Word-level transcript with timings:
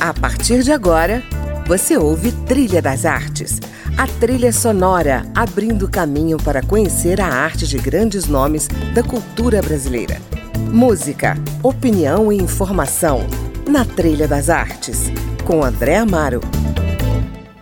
A 0.00 0.14
partir 0.14 0.62
de 0.62 0.72
agora, 0.72 1.22
você 1.66 1.94
ouve 1.94 2.32
Trilha 2.32 2.80
das 2.80 3.04
Artes, 3.04 3.60
a 3.98 4.06
trilha 4.06 4.50
sonora 4.50 5.26
abrindo 5.34 5.90
caminho 5.90 6.38
para 6.38 6.62
conhecer 6.62 7.20
a 7.20 7.26
arte 7.26 7.66
de 7.66 7.76
grandes 7.76 8.26
nomes 8.26 8.66
da 8.94 9.02
cultura 9.02 9.60
brasileira. 9.60 10.16
Música, 10.72 11.36
opinião 11.62 12.32
e 12.32 12.38
informação 12.38 13.26
na 13.68 13.84
Trilha 13.84 14.26
das 14.26 14.48
Artes, 14.48 15.12
com 15.44 15.62
André 15.62 15.98
Amaro. 15.98 16.40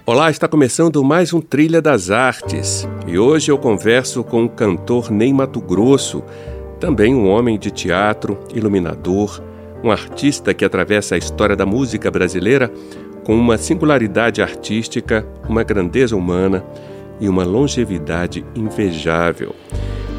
Olá, 0.07 0.30
está 0.30 0.46
começando 0.46 1.02
mais 1.02 1.32
um 1.32 1.41
Trilha 1.41 1.82
das 1.82 2.09
Artes 2.09 2.86
e 3.05 3.18
hoje 3.18 3.50
eu 3.50 3.59
converso 3.59 4.23
com 4.23 4.45
o 4.45 4.48
cantor 4.48 5.11
Ney 5.11 5.32
Mato 5.32 5.61
Grosso, 5.61 6.23
também 6.79 7.16
um 7.16 7.29
homem 7.29 7.59
de 7.59 7.73
teatro, 7.73 8.39
iluminador, 8.55 9.43
um 9.82 9.90
artista 9.90 10.52
que 10.52 10.64
atravessa 10.64 11.14
a 11.14 11.18
história 11.18 11.55
da 11.55 11.66
música 11.66 12.10
brasileira 12.10 12.70
com 13.24 13.34
uma 13.34 13.59
singularidade 13.59 14.41
artística, 14.41 15.27
uma 15.48 15.62
grandeza 15.62 16.16
humana 16.16 16.64
e 17.20 17.28
uma 17.28 17.45
longevidade 17.45 18.45
invejável. 18.55 19.55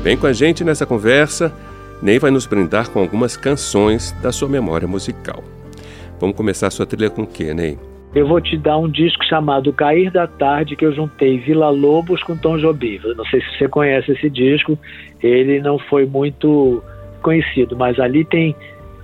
Vem 0.03 0.16
com 0.16 0.27
a 0.27 0.34
gente 0.34 0.64
nessa 0.64 0.86
conversa, 0.86 1.53
Ney 2.02 2.20
vai 2.20 2.31
nos 2.31 2.45
brindar 2.45 2.90
com 2.90 3.00
algumas 3.00 3.36
canções 3.36 4.12
da 4.22 4.31
sua 4.31 4.48
memória 4.48 4.88
musical. 4.88 5.44
Vamos 6.20 6.36
começar 6.36 6.67
a 6.67 6.72
sua 6.72 6.86
trilha 6.86 7.09
com 7.09 7.23
o 7.23 7.28
quê, 7.28 7.53
Ney? 7.53 7.78
Eu 8.16 8.28
vou 8.28 8.41
te 8.41 8.58
dar 8.58 8.78
um 8.78 8.89
disco 8.89 9.23
chamado 9.26 9.72
Cair 9.72 10.12
da 10.12 10.26
Tarde, 10.26 10.76
que 10.76 10.86
eu 10.86 10.94
juntei 10.94 11.38
Vila 11.39 11.70
Lobos 11.70 12.23
com 12.23 12.36
Tom 12.36 12.58
Jobim. 12.58 13.00
Não 13.16 13.26
sei 13.26 13.41
se 13.41 13.58
você 13.58 13.67
conhece 13.67 14.12
esse 14.12 14.30
disco, 14.30 14.80
ele 15.22 15.59
não 15.62 15.78
foi 15.78 16.05
muito 16.05 16.81
conhecido, 17.22 17.76
mas 17.78 18.00
ali 18.00 18.26
tem 18.26 18.55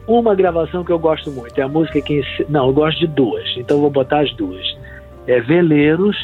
uma 0.08 0.36
gravação 0.36 0.84
que 0.84 0.92
eu 0.92 1.00
gosto 1.00 1.32
muito. 1.32 1.58
É 1.58 1.64
a 1.64 1.68
música 1.68 2.02
que. 2.02 2.22
Não, 2.50 2.68
eu 2.68 2.74
gosto 2.74 3.00
de 3.00 3.08
duas, 3.08 3.44
então 3.58 3.80
vou 3.80 3.90
botar 3.90 4.22
as 4.22 4.32
duas. 4.34 4.66
É 5.28 5.40
Veleiros, 5.42 6.16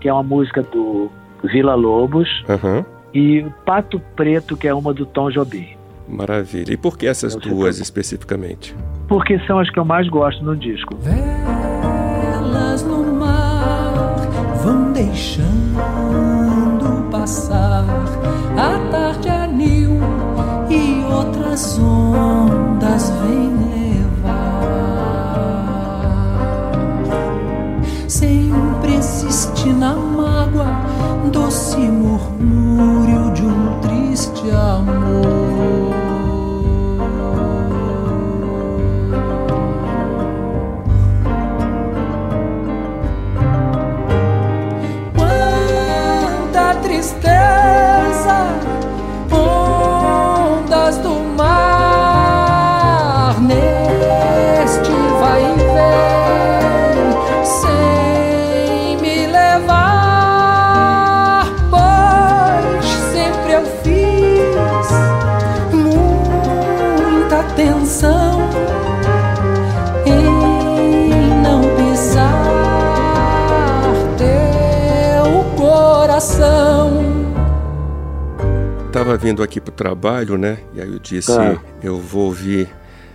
que 0.00 0.08
é 0.08 0.12
uma 0.12 0.22
música 0.22 0.62
do 0.62 1.10
Vila 1.42 1.74
Lobos, 1.74 2.28
uhum. 2.48 2.84
e 3.12 3.44
Pato 3.64 4.00
Preto, 4.14 4.56
que 4.56 4.68
é 4.68 4.74
uma 4.74 4.94
do 4.94 5.04
Tom 5.06 5.30
Jobim. 5.30 5.68
Maravilha. 6.08 6.72
E 6.72 6.76
por 6.76 6.98
que 6.98 7.06
essas 7.06 7.34
duas 7.34 7.78
especificamente? 7.78 8.74
Porque 9.08 9.38
são 9.46 9.58
as 9.58 9.70
que 9.70 9.78
eu 9.78 9.84
mais 9.84 10.08
gosto 10.08 10.44
no 10.44 10.56
disco. 10.56 10.94
Velas 10.96 12.82
no 12.84 13.12
mar 13.14 14.16
vão 14.62 14.92
deixando 14.92 15.44
passar 17.10 17.84
a 18.56 18.90
tarde 18.90 19.28
anil 19.28 19.98
e 20.70 21.04
outras 21.10 21.78
ondas 21.78 22.43
vêm 23.10 23.50
levar. 23.56 24.84
Sempre 28.08 28.94
existe 28.94 29.68
na 29.72 29.94
mágoa 29.94 30.66
doce 31.32 31.76
murmúrio 31.76 33.32
de 33.32 33.42
um 33.42 33.80
triste 33.80 34.50
amor. 34.50 35.43
Tava 79.14 79.26
vindo 79.26 79.44
aqui 79.44 79.60
pro 79.60 79.70
trabalho, 79.70 80.36
né? 80.36 80.58
E 80.74 80.80
aí 80.80 80.88
eu 80.88 80.98
disse, 80.98 81.32
Tá. 81.32 81.56
eu 81.80 81.98
vou 81.98 82.24
ouvir 82.24 82.68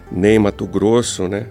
Ney 0.10 0.40
Mato 0.40 0.66
Grosso, 0.66 1.28
né? 1.28 1.48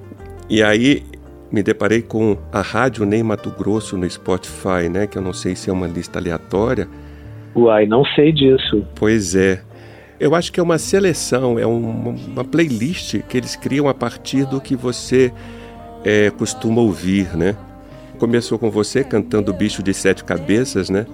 E 0.48 0.62
aí 0.62 1.04
me 1.52 1.62
deparei 1.62 2.00
com 2.00 2.34
a 2.50 2.62
rádio 2.62 3.04
Ney 3.04 3.22
Mato 3.22 3.50
Grosso 3.50 3.98
no 3.98 4.08
Spotify, 4.08 4.88
né? 4.90 5.06
Que 5.06 5.18
eu 5.18 5.22
não 5.22 5.34
sei 5.34 5.54
se 5.54 5.68
é 5.68 5.72
uma 5.72 5.86
lista 5.86 6.18
aleatória. 6.18 6.88
Uai, 7.54 7.84
não 7.84 8.06
sei 8.14 8.32
disso. 8.32 8.86
Pois 8.94 9.34
é. 9.34 9.60
Eu 10.18 10.34
acho 10.34 10.50
que 10.50 10.58
é 10.58 10.62
uma 10.62 10.78
seleção, 10.78 11.58
é 11.58 11.66
uma, 11.66 12.10
uma 12.10 12.44
playlist 12.44 13.20
que 13.28 13.36
eles 13.36 13.54
criam 13.54 13.86
a 13.86 13.92
partir 13.92 14.46
do 14.46 14.62
que 14.62 14.74
você 14.74 15.30
é, 16.02 16.30
costuma 16.30 16.80
ouvir, 16.80 17.36
né? 17.36 17.54
Começou 18.18 18.58
com 18.58 18.70
você 18.70 19.04
cantando 19.04 19.52
Bicho 19.52 19.82
de 19.82 19.92
Sete 19.92 20.24
Cabeças, 20.24 20.88
né? 20.88 21.04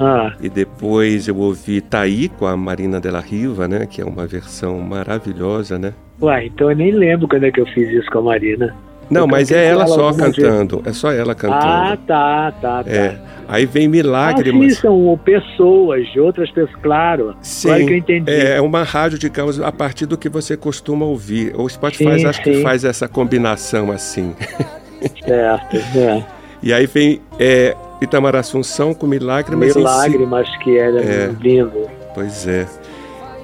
Ah, 0.00 0.32
E 0.40 0.48
depois 0.48 1.28
eu 1.28 1.36
ouvi 1.36 1.80
Taí 1.80 2.28
com 2.28 2.46
a 2.46 2.56
Marina 2.56 3.00
Della 3.00 3.20
Riva, 3.20 3.68
né? 3.68 3.86
Que 3.86 4.00
é 4.00 4.04
uma 4.04 4.26
versão 4.26 4.78
maravilhosa, 4.80 5.78
né? 5.78 5.92
uai, 6.20 6.46
então 6.46 6.70
eu 6.70 6.76
nem 6.76 6.90
lembro 6.92 7.26
quando 7.28 7.44
é 7.44 7.50
que 7.52 7.60
eu 7.60 7.66
fiz 7.66 7.88
isso 7.90 8.10
com 8.10 8.18
a 8.20 8.22
Marina. 8.22 8.74
Não, 9.10 9.22
Eu 9.22 9.26
mas 9.28 9.50
é 9.52 9.66
ela 9.66 9.84
ela 9.84 9.94
só 9.94 10.12
cantando. 10.14 10.82
É 10.86 10.92
só 10.92 11.12
ela 11.12 11.32
Ah, 11.32 11.34
cantando. 11.34 11.96
tá, 12.06 12.52
tá, 12.52 12.82
tá. 12.84 12.90
É. 12.90 13.18
Aí 13.46 13.66
vem 13.66 13.82
Ah, 13.82 13.84
sim, 13.84 13.88
Milágrimas. 13.90 14.78
são 14.78 15.20
pessoas, 15.22 16.06
de 16.12 16.18
outras 16.18 16.50
pessoas, 16.50 16.74
claro. 16.82 17.36
Sim, 17.42 17.68
Agora 17.68 17.84
que 17.84 17.92
eu 17.92 17.96
entendi. 17.98 18.32
é 18.32 18.60
uma 18.62 18.82
rádio, 18.82 19.18
digamos, 19.18 19.60
a 19.60 19.70
partir 19.70 20.06
do 20.06 20.16
que 20.16 20.28
você 20.30 20.56
costuma 20.56 21.04
ouvir. 21.04 21.52
O 21.54 21.68
Spotify 21.68 22.20
Sim, 22.20 22.26
acho 22.26 22.42
que 22.42 22.54
sim. 22.54 22.62
faz 22.62 22.82
essa 22.84 23.06
combinação 23.06 23.92
assim. 23.92 24.34
Certo, 25.24 25.76
é. 25.98 26.24
E 26.62 26.72
aí 26.72 26.86
vem 26.86 27.20
é, 27.38 27.76
Itamar 28.00 28.36
Assunção 28.36 28.92
com 28.94 29.06
Milágrimas 29.06 29.68
em 29.70 29.72
si. 29.72 29.78
Milagrimas 29.78 30.56
que 30.58 30.76
era 30.78 31.00
É. 31.02 31.34
lindo. 31.40 31.88
Pois 32.14 32.46
é. 32.46 32.66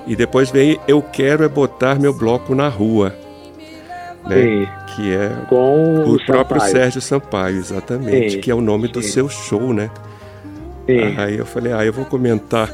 E 0.06 0.16
depois 0.16 0.50
vem 0.50 0.78
Eu 0.88 1.02
Quero 1.02 1.44
É 1.44 1.48
Botar 1.48 1.98
Meu 1.98 2.12
Bloco 2.12 2.54
na 2.54 2.68
Rua. 2.68 3.14
Né? 4.26 4.68
Que 4.94 5.14
é 5.14 5.30
com 5.48 6.04
o 6.04 6.14
o 6.14 6.26
próprio 6.26 6.60
Sampaio. 6.60 6.72
Sérgio 6.72 7.00
Sampaio, 7.00 7.56
exatamente. 7.56 8.32
Sim, 8.32 8.40
que 8.40 8.50
é 8.50 8.54
o 8.54 8.60
nome 8.60 8.88
do 8.88 9.02
sim. 9.02 9.08
seu 9.08 9.28
show, 9.28 9.72
né? 9.72 9.90
Sim. 10.86 11.14
Aí 11.16 11.38
eu 11.38 11.46
falei, 11.46 11.72
ah, 11.72 11.84
eu 11.84 11.92
vou 11.92 12.04
comentar 12.04 12.68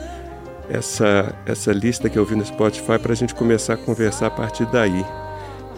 essa, 0.69 1.33
essa 1.47 1.73
lista 1.73 2.09
que 2.09 2.19
eu 2.19 2.25
vi 2.25 2.35
no 2.35 2.45
Spotify 2.45 2.99
para 2.99 3.13
a 3.13 3.15
gente 3.17 3.35
começar 3.35 3.75
a 3.75 3.77
conversar 3.77 4.27
a 4.27 4.31
partir 4.31 4.67
daí. 4.67 5.05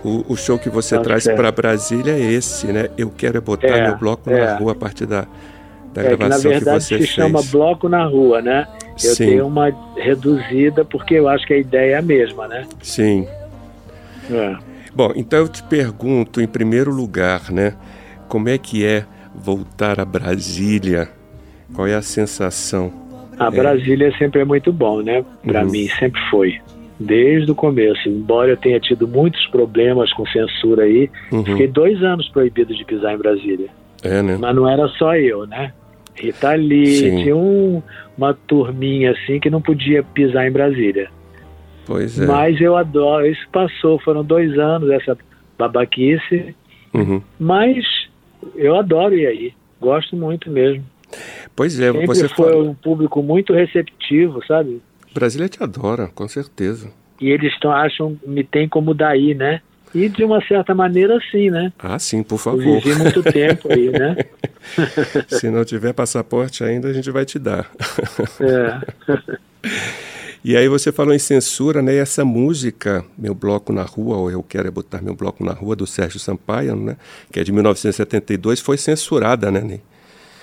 O, 0.05 0.25
o 0.33 0.37
show 0.37 0.59
que 0.59 0.71
você 0.71 0.97
Tá 0.97 1.03
traz 1.03 1.25
para 1.25 1.51
Brasília 1.51 2.13
é 2.13 2.21
esse, 2.33 2.69
né? 2.69 2.89
Eu 2.97 3.11
quero 3.11 3.37
é 3.37 3.41
botar 3.41 3.67
É, 3.67 3.89
meu 3.89 3.97
bloco 3.99 4.31
é. 4.31 4.47
na 4.47 4.57
rua 4.57 4.73
a 4.73 4.75
partir 4.77 5.07
da, 5.07 5.27
da 6.03 6.09
É 6.09 6.17
que 6.17 6.23
na 6.23 6.29
gravação 6.29 6.51
que, 6.51 6.57
verdade 6.59 6.85
você 6.85 6.89
se 6.95 6.99
fez. 6.99 7.09
chama 7.11 7.41
Bloco 7.51 7.89
na 7.89 8.05
Rua, 8.05 8.41
né? 8.43 8.67
Eu 9.03 9.15
Sim. 9.15 9.27
tenho 9.27 9.47
uma 9.47 9.71
reduzida 9.97 10.85
porque 10.85 11.15
eu 11.15 11.29
acho 11.29 11.47
que 11.47 11.55
a 11.55 11.59
ideia 11.59 11.95
é 11.95 11.99
a 11.99 12.03
mesma, 12.03 12.49
né? 12.49 12.67
Sim. 12.83 13.27
É. 14.31 14.57
Bom, 14.95 15.13
então 15.15 15.39
eu 15.41 15.49
te 15.49 15.63
pergunto, 15.63 16.41
em 16.41 16.47
primeiro 16.47 16.91
lugar, 16.91 17.51
né? 17.51 17.75
Como 18.29 18.49
é 18.49 18.59
que 18.59 18.85
é 18.85 19.05
voltar 19.35 20.01
a 20.01 20.05
Brasília? 20.05 21.09
Qual 21.75 21.87
é 21.87 21.95
a 21.95 22.03
sensação? 22.03 22.93
A 23.39 23.51
Brasília 23.51 24.13
sempre 24.19 24.41
é 24.41 24.45
muito 24.45 24.73
bom, 24.73 25.01
né? 25.01 25.25
Para 25.45 25.63
Uhum. 25.65 25.71
mim 25.71 25.89
sempre 25.99 26.21
foi. 26.31 26.59
Desde 26.99 27.49
o 27.49 27.55
começo, 27.55 28.09
embora 28.09 28.51
eu 28.51 28.57
tenha 28.57 28.81
tido 28.81 29.07
muitos 29.07 29.47
problemas 29.47 30.13
com 30.15 30.27
censura 30.27 30.83
aí, 30.83 31.09
Uhum. 31.31 31.44
fiquei 31.44 31.69
dois 31.69 32.03
anos 32.03 32.29
proibido 32.31 32.75
de 32.75 32.85
pisar 32.85 33.15
em 33.15 33.19
Brasília. 33.19 33.69
É, 34.03 34.21
né? 34.23 34.37
Mas 34.41 34.56
não 34.56 34.69
era 34.69 34.89
só 34.89 35.15
eu, 35.15 35.47
né? 35.47 35.73
Rita 36.20 36.53
Lee, 36.55 36.87
Sim. 36.87 37.23
tinha 37.23 37.37
um- 37.37 37.82
uma 38.17 38.35
turminha 38.35 39.12
assim 39.12 39.38
que 39.38 39.49
não 39.50 39.61
podia 39.62 40.03
pisar 40.03 40.47
em 40.47 40.50
Brasília. 40.53 41.09
Pois 41.87 42.19
é. 42.20 42.26
Mas 42.26 42.61
eu 42.61 42.76
adoro, 42.76 43.26
isso 43.26 43.47
passou, 43.53 43.99
foram 44.00 44.25
dois 44.25 44.59
anos 44.59 44.91
essa 44.91 45.17
babaquice, 45.59 46.55
Uhum. 46.94 47.23
mas 47.38 47.85
eu 48.56 48.76
adoro 48.76 49.15
ir 49.15 49.26
aí, 49.26 49.53
gosto 49.81 50.17
muito 50.17 50.50
mesmo. 50.50 50.85
Pois 51.56 51.79
é, 51.81 51.91
Sempre 51.91 52.06
você 52.06 52.29
foi 52.29 52.50
fala. 52.53 52.62
um 52.65 52.75
público 52.75 53.23
muito 53.23 53.53
receptivo, 53.53 54.44
sabe? 54.47 54.81
Brasília 55.15 55.49
te 55.49 55.62
adora, 55.62 56.09
com 56.15 56.29
certeza. 56.29 56.91
E 57.20 57.31
eles 57.31 57.59
tão, 57.59 57.73
acham, 57.73 58.17
me 58.26 58.44
tem 58.44 58.69
como 58.69 58.94
daí, 58.94 59.35
né? 59.35 59.61
E 59.94 60.08
de 60.08 60.25
uma 60.25 60.44
certa 60.46 60.75
maneira, 60.75 61.19
sim, 61.31 61.50
né? 61.50 61.73
Ah, 61.79 61.99
sim, 61.99 62.23
por 62.23 62.35
Eu 62.35 62.38
favor. 62.38 62.81
vivi 62.81 62.94
muito 62.94 63.23
tempo 63.23 63.73
aí, 63.73 63.90
né? 63.90 64.17
Se 65.29 65.50
não 65.50 65.64
tiver 65.64 65.93
passaporte 65.93 66.62
ainda, 66.62 66.88
a 66.88 66.93
gente 66.93 67.11
vai 67.11 67.25
te 67.25 67.38
dar. 67.38 67.70
É. 68.40 69.19
E 70.44 70.56
aí 70.56 70.69
você 70.69 70.93
falou 70.93 71.12
em 71.12 71.19
censura, 71.19 71.82
né? 71.82 71.94
E 71.94 71.99
essa 71.99 72.25
música, 72.25 73.05
Meu 73.17 73.35
Bloco 73.35 73.73
na 73.73 73.82
Rua, 73.82 74.17
ou 74.17 74.31
Eu 74.31 74.43
Quero 74.43 74.69
é 74.69 74.70
Botar 74.70 75.02
Meu 75.02 75.14
Bloco 75.14 75.44
na 75.44 75.52
Rua, 75.52 75.75
do 75.75 75.87
Sérgio 75.87 76.20
Sampaio, 76.20 76.76
né? 76.76 76.96
Que 77.32 77.41
é 77.41 77.44
de 77.44 77.52
1972, 77.52 78.61
foi 78.61 78.76
censurada, 78.79 79.50
né, 79.50 79.61
Ney? 79.61 79.81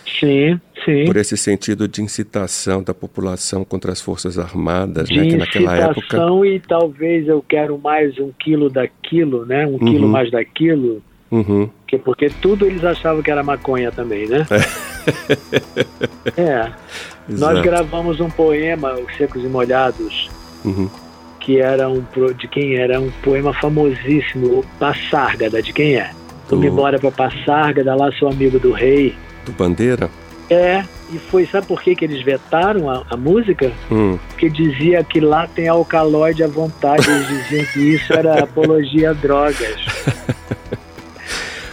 Sim, 0.06 0.60
sim. 0.84 1.06
Por 1.06 1.18
esse 1.18 1.36
sentido 1.36 1.88
de 1.88 2.02
incitação 2.02 2.84
da 2.84 2.94
população 2.94 3.66
contra 3.66 3.92
as 3.92 4.00
Forças 4.00 4.38
Armadas, 4.38 5.10
de 5.10 5.19
né? 5.19 5.28
Que 5.28 5.38
naquela 5.38 5.75
época. 5.75 6.18
e 6.46 6.60
talvez 6.60 7.28
eu 7.28 7.44
quero 7.48 7.78
mais 7.78 8.18
um 8.19 8.31
quilo 8.40 8.69
daquilo, 8.69 9.46
né? 9.46 9.66
Um 9.66 9.72
uhum. 9.72 9.80
quilo 9.80 10.07
mais 10.07 10.30
daquilo. 10.30 11.02
Uhum. 11.31 11.69
Que, 11.88 11.98
porque 11.98 12.30
tudo 12.30 12.66
eles 12.66 12.84
achavam 12.84 13.24
que 13.24 13.31
era 13.31 13.44
maconha 13.44 13.92
também, 13.92 14.28
né? 14.28 14.46
É. 16.38 16.42
é. 16.42 16.72
Nós 17.28 17.60
gravamos 17.62 18.19
um 18.19 18.30
poema, 18.30 18.94
Os 18.94 19.18
Secos 19.18 19.44
e 19.44 19.48
Molhados, 19.48 20.30
uhum. 20.63 20.88
que 21.40 21.60
era 21.60 21.90
um 21.90 22.04
de 22.38 22.48
quem 22.48 22.75
era 22.75 23.00
um 23.00 23.10
poema 23.24 23.51
famosíssimo, 23.54 24.63
Passárgada, 24.80 25.62
de 25.62 25.74
quem 25.74 25.96
é? 25.96 26.12
Tu 26.48 26.56
me 26.56 26.69
bora 26.69 27.00
pra 27.00 27.10
Passárgada, 27.10 27.96
lá 27.96 28.12
sou 28.13 28.30
amigo 28.30 28.60
do 28.60 28.72
rei. 28.72 29.16
Do 29.45 29.51
Bandeira? 29.51 30.09
É, 30.50 30.83
e 31.12 31.18
foi, 31.18 31.45
sabe 31.45 31.65
por 31.68 31.81
que, 31.81 31.95
que 31.95 32.06
eles 32.06 32.24
vetaram 32.24 32.89
a, 32.89 33.03
a 33.09 33.18
música? 33.18 33.71
Hum. 33.92 34.18
Porque 34.30 34.50
dizia 34.50 35.03
que 35.03 35.19
lá 35.19 35.47
tem 35.47 35.68
alcaloide 35.68 36.44
à 36.44 36.47
vontade, 36.47 37.09
eles 37.09 37.27
diziam 37.27 37.65
que 37.65 37.80
isso 37.95 38.13
era 38.13 38.44
apologia 38.44 39.12
a 39.12 39.13
drogas. 39.13 39.75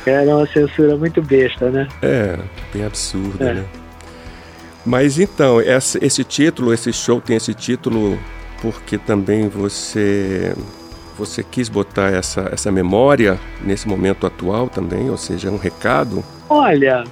Era 0.05 0.37
uma 0.37 0.47
censura 0.49 0.97
muito 0.97 1.23
besta, 1.23 1.71
né? 1.71 1.87
É, 2.03 2.37
bem 2.73 2.85
absurda, 2.85 3.51
é. 3.51 3.55
né? 3.55 3.65
Mas 4.85 5.17
então, 5.17 5.61
essa, 5.61 6.05
esse 6.05 6.25
título, 6.25 6.75
esse 6.75 6.93
show 6.93 7.21
tem 7.21 7.37
esse 7.37 7.55
título 7.55 8.19
porque 8.61 8.99
também 8.99 9.49
você 9.49 10.55
você 11.17 11.43
quis 11.43 11.69
botar 11.69 12.11
essa, 12.11 12.49
essa 12.51 12.73
memória 12.73 13.39
nesse 13.61 13.87
momento 13.87 14.27
atual 14.27 14.69
também, 14.69 15.09
ou 15.11 15.17
seja, 15.17 15.51
um 15.51 15.59
recado? 15.59 16.25
Olha, 16.49 17.05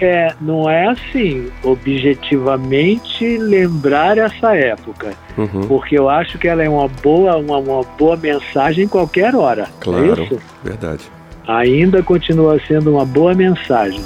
é, 0.00 0.34
não 0.40 0.68
é 0.68 0.88
assim, 0.88 1.50
objetivamente 1.62 3.38
lembrar 3.38 4.18
essa 4.18 4.56
época, 4.56 5.14
uhum. 5.36 5.66
porque 5.68 5.98
eu 5.98 6.08
acho 6.08 6.38
que 6.38 6.48
ela 6.48 6.62
é 6.62 6.68
uma 6.68 6.88
boa, 6.88 7.36
uma, 7.36 7.58
uma 7.58 7.82
boa 7.82 8.16
mensagem 8.16 8.84
em 8.84 8.88
qualquer 8.88 9.34
hora. 9.34 9.62
É 9.62 9.84
claro, 9.84 10.22
é 10.22 10.38
verdade. 10.64 11.04
Ainda 11.46 12.02
continua 12.02 12.60
sendo 12.66 12.92
uma 12.92 13.04
boa 13.04 13.34
mensagem. 13.34 14.02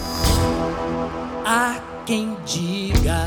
Há 1.45 1.77
quem 2.05 2.37
diga 2.45 3.27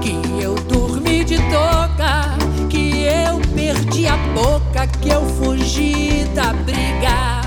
que 0.00 0.42
eu 0.42 0.54
dormi 0.54 1.24
de 1.24 1.36
toca, 1.36 2.36
que 2.68 3.04
eu 3.04 3.40
perdi 3.54 4.06
a 4.06 4.16
boca, 4.34 4.86
que 5.00 5.10
eu 5.10 5.22
fugi 5.22 6.24
da 6.34 6.52
briga, 6.52 7.40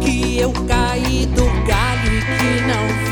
que 0.00 0.38
eu 0.38 0.52
caí 0.66 1.26
do 1.26 1.44
galho 1.66 2.12
e 2.12 2.20
que 2.20 2.66
não 2.66 3.05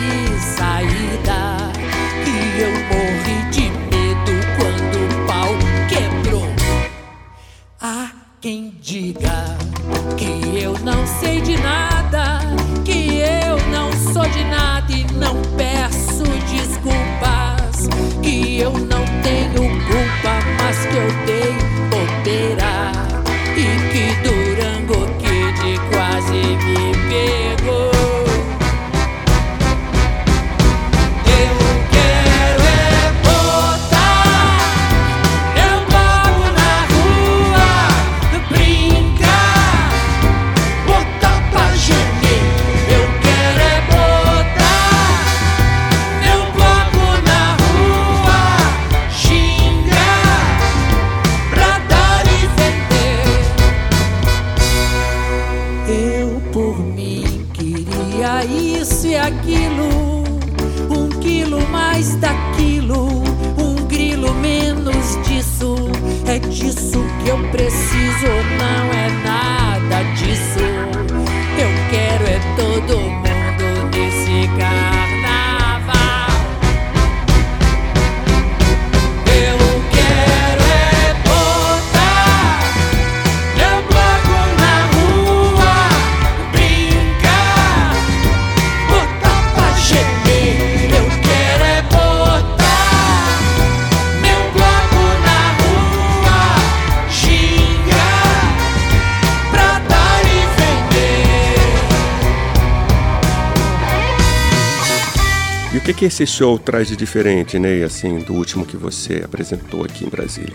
que, 105.84 105.92
que 105.92 106.04
esse 106.06 106.26
show 106.26 106.58
traz 106.58 106.88
de 106.88 106.96
diferente, 106.96 107.58
Ney, 107.58 107.82
assim, 107.82 108.18
do 108.20 108.32
último 108.32 108.64
que 108.64 108.76
você 108.76 109.20
apresentou 109.22 109.84
aqui 109.84 110.06
em 110.06 110.08
Brasília? 110.08 110.54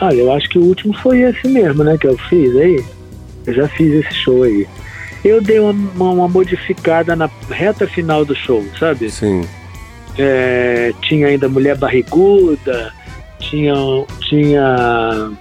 Olha, 0.00 0.16
eu 0.16 0.32
acho 0.32 0.48
que 0.48 0.58
o 0.58 0.62
último 0.62 0.94
foi 0.94 1.20
esse 1.20 1.46
mesmo, 1.46 1.84
né, 1.84 1.98
que 1.98 2.06
eu 2.06 2.16
fiz 2.16 2.56
aí. 2.56 2.82
Eu 3.46 3.52
já 3.52 3.68
fiz 3.68 3.92
esse 3.92 4.14
show 4.14 4.42
aí. 4.42 4.66
Eu 5.22 5.42
dei 5.42 5.60
uma, 5.60 5.72
uma 5.72 6.28
modificada 6.28 7.14
na 7.14 7.28
reta 7.50 7.86
final 7.86 8.24
do 8.24 8.34
show, 8.34 8.64
sabe? 8.78 9.10
Sim. 9.10 9.46
É, 10.18 10.92
tinha 11.02 11.26
ainda 11.26 11.48
Mulher 11.48 11.76
Barriguda, 11.76 12.92
tinha, 13.38 13.74
tinha 14.20 15.32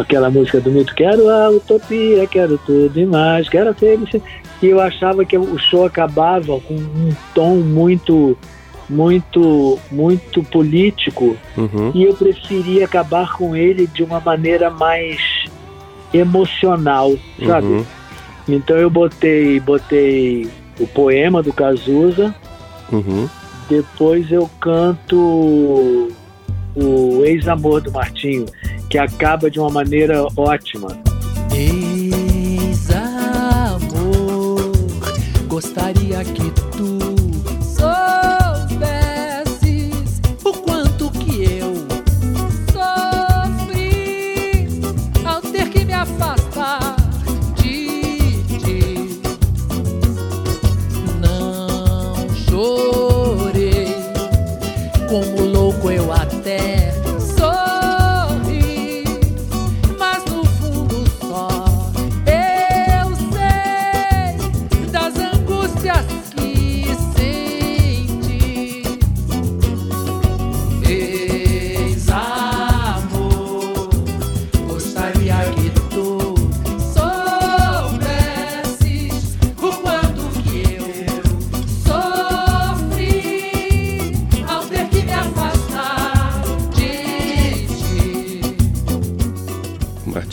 aquela 0.00 0.28
música 0.28 0.60
do 0.60 0.70
Mito, 0.70 0.94
quero 0.94 1.28
a 1.28 1.50
utopia, 1.50 2.26
quero 2.26 2.58
tudo 2.58 2.98
e 2.98 3.06
mais, 3.06 3.48
quero 3.48 3.70
a 3.70 3.74
felicidade 3.74 4.39
que 4.60 4.66
eu 4.66 4.78
achava 4.78 5.24
que 5.24 5.36
o 5.36 5.58
show 5.58 5.86
acabava 5.86 6.60
com 6.60 6.74
um 6.74 7.16
tom 7.34 7.56
muito 7.56 8.36
muito 8.88 9.78
muito 9.90 10.42
político 10.42 11.36
uhum. 11.56 11.92
e 11.94 12.04
eu 12.04 12.14
preferia 12.14 12.84
acabar 12.84 13.32
com 13.32 13.56
ele 13.56 13.86
de 13.86 14.02
uma 14.02 14.20
maneira 14.20 14.68
mais 14.68 15.18
emocional, 16.12 17.12
sabe? 17.46 17.66
Uhum. 17.66 17.84
Então 18.48 18.76
eu 18.76 18.90
botei 18.90 19.58
botei 19.60 20.48
o 20.78 20.86
poema 20.86 21.42
do 21.42 21.52
Cazuza, 21.52 22.34
uhum. 22.92 23.28
depois 23.68 24.30
eu 24.30 24.50
canto 24.60 26.10
o 26.74 27.24
ex-amor 27.24 27.80
do 27.80 27.92
Martinho, 27.92 28.46
que 28.88 28.98
acaba 28.98 29.50
de 29.50 29.58
uma 29.60 29.70
maneira 29.70 30.26
ótima. 30.36 30.88
Gostaria 35.60 36.24
que 36.24 36.49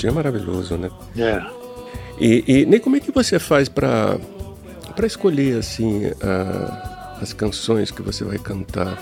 é 0.09 0.11
maravilhoso, 0.11 0.77
né? 0.77 0.89
É. 1.17 1.41
E, 2.19 2.43
e 2.47 2.65
nem 2.65 2.79
como 2.79 2.95
é 2.95 2.99
que 2.99 3.11
você 3.11 3.37
faz 3.39 3.69
para 3.69 4.17
para 4.95 5.05
escolher 5.05 5.59
assim 5.59 6.03
a, 6.23 7.17
as 7.21 7.31
canções 7.33 7.91
que 7.91 8.01
você 8.01 8.23
vai 8.23 8.39
cantar? 8.39 8.97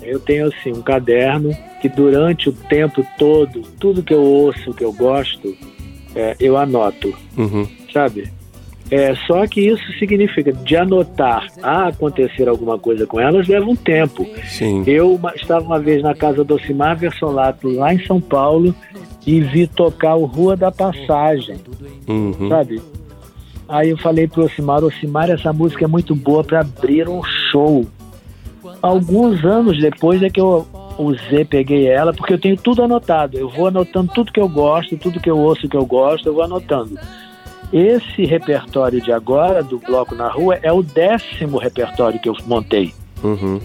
Eu 0.00 0.18
tenho 0.20 0.46
assim 0.46 0.72
um 0.72 0.80
caderno 0.80 1.54
que 1.82 1.88
durante 1.88 2.48
o 2.48 2.52
tempo 2.52 3.04
todo, 3.18 3.60
tudo 3.78 4.02
que 4.02 4.14
eu 4.14 4.22
ouço, 4.22 4.72
que 4.72 4.82
eu 4.84 4.92
gosto, 4.92 5.54
é, 6.14 6.34
eu 6.40 6.56
anoto, 6.56 7.12
Uhum. 7.36 7.68
sabe? 7.92 8.32
É, 8.90 9.14
só 9.26 9.44
que 9.48 9.60
isso 9.60 9.82
significa 9.98 10.52
de 10.52 10.76
anotar 10.76 11.46
a 11.62 11.88
acontecer 11.88 12.48
alguma 12.48 12.78
coisa 12.78 13.04
com 13.06 13.18
elas 13.20 13.48
leva 13.48 13.66
um 13.66 13.74
tempo. 13.74 14.24
Sim. 14.46 14.84
Eu 14.86 15.14
uma- 15.14 15.34
estava 15.34 15.64
uma 15.64 15.80
vez 15.80 16.02
na 16.02 16.14
casa 16.14 16.44
do 16.44 16.54
Ocimar 16.54 16.96
Versolato, 16.96 17.68
lá 17.68 17.92
em 17.92 17.98
São 18.06 18.20
Paulo, 18.20 18.72
e 19.26 19.40
vi 19.40 19.66
tocar 19.66 20.14
o 20.14 20.24
Rua 20.24 20.56
da 20.56 20.70
Passagem, 20.70 21.56
Uhum. 22.06 22.48
sabe? 22.48 22.80
Aí 23.68 23.90
eu 23.90 23.98
falei 23.98 24.28
pro 24.28 24.44
Ocimar, 24.44 24.84
Ocimar, 24.84 25.28
essa 25.30 25.52
música 25.52 25.84
é 25.84 25.88
muito 25.88 26.14
boa 26.14 26.44
para 26.44 26.60
abrir 26.60 27.08
um 27.08 27.20
show. 27.50 27.84
Alguns 28.80 29.44
anos 29.44 29.80
depois 29.80 30.22
é 30.22 30.30
que 30.30 30.40
eu 30.40 30.64
usei, 30.98 31.44
peguei 31.44 31.88
ela, 31.88 32.12
porque 32.12 32.32
eu 32.34 32.38
tenho 32.38 32.56
tudo 32.56 32.82
anotado. 32.82 33.36
Eu 33.36 33.48
vou 33.48 33.66
anotando 33.66 34.12
tudo 34.14 34.32
que 34.32 34.40
eu 34.40 34.48
gosto, 34.48 34.96
tudo 34.96 35.18
que 35.20 35.28
eu 35.30 35.38
ouço 35.38 35.68
que 35.68 35.76
eu 35.76 35.84
gosto, 35.84 36.28
eu 36.28 36.34
vou 36.34 36.44
anotando. 36.44 36.96
Esse 37.72 38.24
repertório 38.24 39.00
de 39.00 39.12
agora, 39.12 39.62
do 39.62 39.78
Bloco 39.78 40.14
na 40.14 40.28
Rua, 40.28 40.58
é 40.62 40.72
o 40.72 40.82
décimo 40.82 41.58
repertório 41.58 42.18
que 42.20 42.28
eu 42.28 42.36
montei. 42.46 42.94
Uhum. 43.22 43.60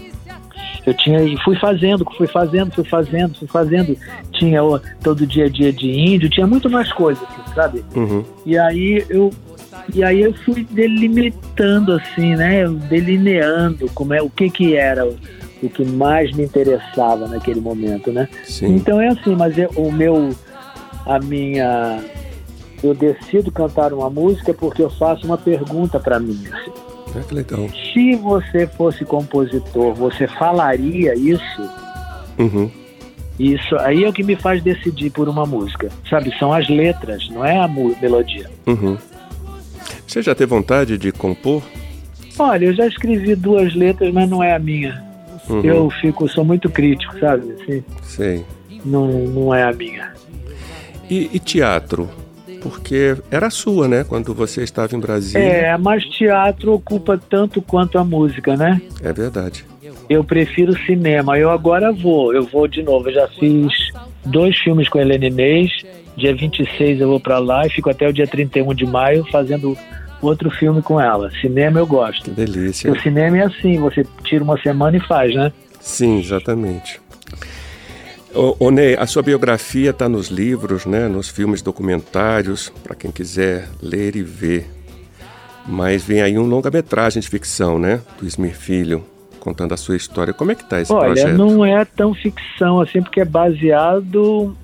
Eu 0.84 0.94
tinha 0.94 1.22
e 1.22 1.36
fui 1.44 1.56
fazendo, 1.56 2.04
fui 2.16 2.26
fazendo, 2.26 2.72
fui 2.72 2.84
fazendo, 2.84 3.38
fui 3.38 3.46
fazendo. 3.46 3.96
Tinha 4.32 4.64
o, 4.64 4.80
todo 5.02 5.24
dia 5.26 5.44
a 5.44 5.48
dia 5.48 5.72
de 5.72 5.88
índio, 5.88 6.28
tinha 6.28 6.46
muito 6.46 6.68
mais 6.68 6.92
coisas, 6.92 7.22
assim, 7.22 7.54
sabe? 7.54 7.84
Uhum. 7.94 8.24
E 8.44 8.58
aí 8.58 9.04
eu 9.08 9.30
e 9.94 10.02
aí 10.02 10.20
eu 10.22 10.34
fui 10.34 10.66
delimitando 10.70 11.92
assim, 11.92 12.34
né? 12.34 12.66
Delineando 12.88 13.88
como 13.94 14.12
é 14.14 14.20
o 14.20 14.28
que 14.28 14.50
que 14.50 14.74
era 14.74 15.06
o, 15.06 15.16
o 15.62 15.68
que 15.68 15.84
mais 15.84 16.32
me 16.32 16.42
interessava 16.44 17.28
naquele 17.28 17.60
momento, 17.60 18.10
né? 18.10 18.28
Sim. 18.44 18.74
Então 18.74 19.00
é 19.00 19.08
assim, 19.08 19.36
mas 19.36 19.56
eu- 19.56 19.70
o 19.76 19.92
meu 19.92 20.30
a 21.06 21.18
minha 21.20 22.00
eu 22.82 22.94
decido 22.94 23.50
cantar 23.50 23.92
uma 23.92 24.10
música 24.10 24.52
porque 24.52 24.82
eu 24.82 24.90
faço 24.90 25.24
uma 25.26 25.38
pergunta 25.38 26.00
para 26.00 26.18
mim. 26.18 26.38
Ah, 27.14 27.20
que 27.20 27.34
legal. 27.34 27.68
Se 27.92 28.14
você 28.16 28.66
fosse 28.66 29.04
compositor, 29.04 29.94
você 29.94 30.26
falaria 30.26 31.14
isso? 31.14 31.70
Uhum. 32.38 32.70
Isso 33.38 33.76
aí 33.78 34.04
é 34.04 34.08
o 34.08 34.12
que 34.12 34.22
me 34.22 34.36
faz 34.36 34.62
decidir 34.62 35.10
por 35.10 35.28
uma 35.28 35.46
música, 35.46 35.90
sabe? 36.08 36.36
São 36.38 36.52
as 36.52 36.68
letras, 36.68 37.28
não 37.30 37.44
é 37.44 37.58
a 37.58 37.68
melodia. 37.68 38.48
Uhum. 38.66 38.96
Você 40.06 40.22
já 40.22 40.34
teve 40.34 40.50
vontade 40.50 40.98
de 40.98 41.10
compor? 41.12 41.62
Olha, 42.38 42.66
eu 42.66 42.74
já 42.74 42.86
escrevi 42.86 43.34
duas 43.34 43.74
letras, 43.74 44.12
mas 44.12 44.28
não 44.28 44.42
é 44.42 44.54
a 44.54 44.58
minha. 44.58 45.02
Uhum. 45.48 45.60
Eu 45.62 45.90
fico, 45.90 46.28
sou 46.28 46.44
muito 46.44 46.68
crítico, 46.70 47.18
sabe? 47.18 47.52
Assim, 47.52 47.84
Sei. 48.02 48.44
não, 48.84 49.08
não 49.08 49.54
é 49.54 49.62
a 49.64 49.72
minha. 49.72 50.12
E, 51.10 51.30
e 51.32 51.38
teatro? 51.38 52.08
Porque 52.62 53.16
era 53.30 53.50
sua, 53.50 53.88
né? 53.88 54.04
Quando 54.04 54.32
você 54.34 54.62
estava 54.62 54.94
em 54.94 55.00
Brasília. 55.00 55.42
É, 55.42 55.76
mas 55.76 56.04
teatro 56.04 56.72
ocupa 56.72 57.18
tanto 57.18 57.60
quanto 57.60 57.98
a 57.98 58.04
música, 58.04 58.56
né? 58.56 58.80
É 59.02 59.12
verdade. 59.12 59.64
Eu 60.08 60.22
prefiro 60.22 60.72
cinema. 60.86 61.38
Eu 61.38 61.50
agora 61.50 61.92
vou, 61.92 62.32
eu 62.34 62.44
vou 62.44 62.68
de 62.68 62.82
novo. 62.82 63.08
Eu 63.08 63.14
já 63.14 63.28
fiz 63.28 63.72
dois 64.24 64.56
filmes 64.58 64.88
com 64.88 64.98
a 64.98 65.02
Helena 65.02 65.26
Inês. 65.26 65.70
Dia 66.16 66.34
26 66.34 67.00
eu 67.00 67.08
vou 67.08 67.20
pra 67.20 67.38
lá 67.38 67.66
e 67.66 67.70
fico 67.70 67.90
até 67.90 68.06
o 68.06 68.12
dia 68.12 68.26
31 68.26 68.74
de 68.74 68.86
maio 68.86 69.24
fazendo 69.30 69.76
outro 70.20 70.50
filme 70.50 70.82
com 70.82 71.00
ela. 71.00 71.30
Cinema 71.40 71.80
eu 71.80 71.86
gosto. 71.86 72.24
Que 72.24 72.30
delícia. 72.30 72.92
O 72.92 73.00
cinema 73.00 73.38
é 73.38 73.44
assim, 73.44 73.78
você 73.78 74.06
tira 74.24 74.44
uma 74.44 74.60
semana 74.60 74.96
e 74.96 75.00
faz, 75.00 75.34
né? 75.34 75.52
Sim, 75.80 76.20
exatamente. 76.20 77.00
Ô 78.34 78.70
Ney, 78.70 78.96
a 78.98 79.06
sua 79.06 79.22
biografia 79.22 79.90
está 79.90 80.08
nos 80.08 80.28
livros, 80.28 80.86
né, 80.86 81.06
nos 81.06 81.28
filmes 81.28 81.60
documentários, 81.60 82.70
para 82.82 82.94
quem 82.94 83.10
quiser 83.10 83.68
ler 83.82 84.16
e 84.16 84.22
ver. 84.22 84.70
Mas 85.66 86.02
vem 86.02 86.22
aí 86.22 86.38
um 86.38 86.46
longa-metragem 86.46 87.20
de 87.20 87.28
ficção, 87.28 87.78
né, 87.78 88.00
do 88.18 88.26
Ismir 88.26 88.56
Filho, 88.56 89.04
contando 89.38 89.74
a 89.74 89.76
sua 89.76 89.96
história. 89.96 90.32
Como 90.32 90.50
é 90.50 90.54
que 90.54 90.64
tá 90.64 90.80
esse 90.80 90.90
Olha, 90.92 91.06
projeto? 91.12 91.36
não 91.36 91.64
é 91.64 91.84
tão 91.84 92.14
ficção 92.14 92.80
assim, 92.80 93.02
porque 93.02 93.20
é 93.20 93.24
baseado 93.24 94.56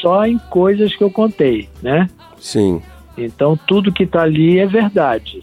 só 0.00 0.26
em 0.26 0.38
coisas 0.50 0.94
que 0.94 1.02
eu 1.02 1.10
contei, 1.10 1.68
né? 1.82 2.08
Sim, 2.38 2.82
Então 3.16 3.56
tudo 3.66 3.92
que 3.92 4.02
está 4.02 4.22
ali 4.22 4.58
é 4.58 4.66
verdade. 4.66 5.42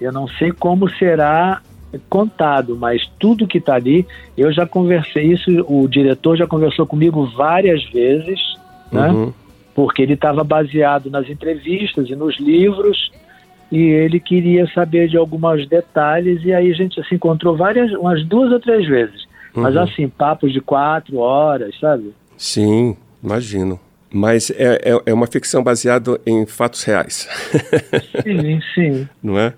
Eu 0.00 0.12
não 0.12 0.28
sei 0.28 0.52
como 0.52 0.88
será 0.90 1.62
contado, 2.08 2.76
mas 2.76 3.08
tudo 3.18 3.46
que 3.46 3.58
está 3.58 3.74
ali, 3.74 4.06
eu 4.36 4.52
já 4.52 4.66
conversei 4.66 5.32
isso, 5.32 5.50
o 5.68 5.88
diretor 5.88 6.36
já 6.36 6.46
conversou 6.46 6.86
comigo 6.86 7.26
várias 7.36 7.84
vezes, 7.90 8.40
né? 8.92 9.08
uhum, 9.08 9.32
Porque 9.74 10.02
ele 10.02 10.14
estava 10.14 10.42
baseado 10.44 11.10
nas 11.10 11.28
entrevistas 11.28 12.08
e 12.08 12.16
nos 12.16 12.38
livros 12.38 13.10
e 13.70 13.78
ele 13.78 14.20
queria 14.20 14.66
saber 14.72 15.08
de 15.08 15.16
alguns 15.16 15.66
detalhes 15.66 16.42
e 16.44 16.52
aí 16.52 16.70
a 16.70 16.74
gente 16.74 17.02
se 17.06 17.14
encontrou 17.14 17.56
várias, 17.56 17.92
umas 17.92 18.24
duas 18.24 18.52
ou 18.52 18.60
três 18.60 18.86
vezes. 18.86 19.26
Mas 19.54 19.74
uhum. 19.74 19.82
assim, 19.82 20.08
papos 20.08 20.52
de 20.52 20.60
quatro 20.60 21.18
horas, 21.18 21.74
sabe? 21.80 22.12
sim, 22.36 22.96
imagino. 23.22 23.80
Mas 24.12 24.50
é, 24.50 24.80
é, 24.84 25.00
é 25.06 25.12
uma 25.12 25.26
ficção 25.26 25.62
baseada 25.62 26.20
em 26.24 26.46
fatos 26.46 26.82
reais, 26.84 27.28
Sim, 28.22 28.60
sim. 28.74 29.08
não 29.22 29.38
é? 29.38 29.52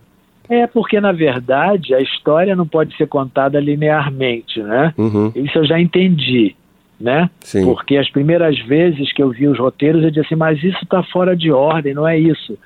É 0.49 0.67
porque, 0.67 1.01
na 1.01 1.13
verdade, 1.13 1.95
a 1.95 2.01
história 2.01 2.57
não 2.57 2.67
pode 2.67 2.97
ser 2.97 3.07
contada 3.07 3.61
linearmente, 3.61 4.63
né? 4.63 4.95
Uhum, 4.97 5.31
Isso 5.35 5.59
eu 5.59 5.65
já 5.65 5.79
entendi, 5.79 6.57
né? 6.99 7.31
sim, 7.41 7.65
Porque 7.65 7.97
as 7.97 8.09
primeiras 8.11 8.59
vezes 8.61 9.13
que 9.13 9.23
eu 9.23 9.31
vi 9.31 9.47
os 9.47 9.59
roteiros, 9.59 10.03
eu 10.03 10.11
disse 10.11 10.27
assim, 10.27 10.37
mas 10.37 10.63
isso 10.63 10.83
está 10.83 11.03
fora 11.03 11.37
de 11.37 11.53
ordem, 11.53 11.95
não 11.95 12.09
é 12.09 12.19
isso. 12.19 12.59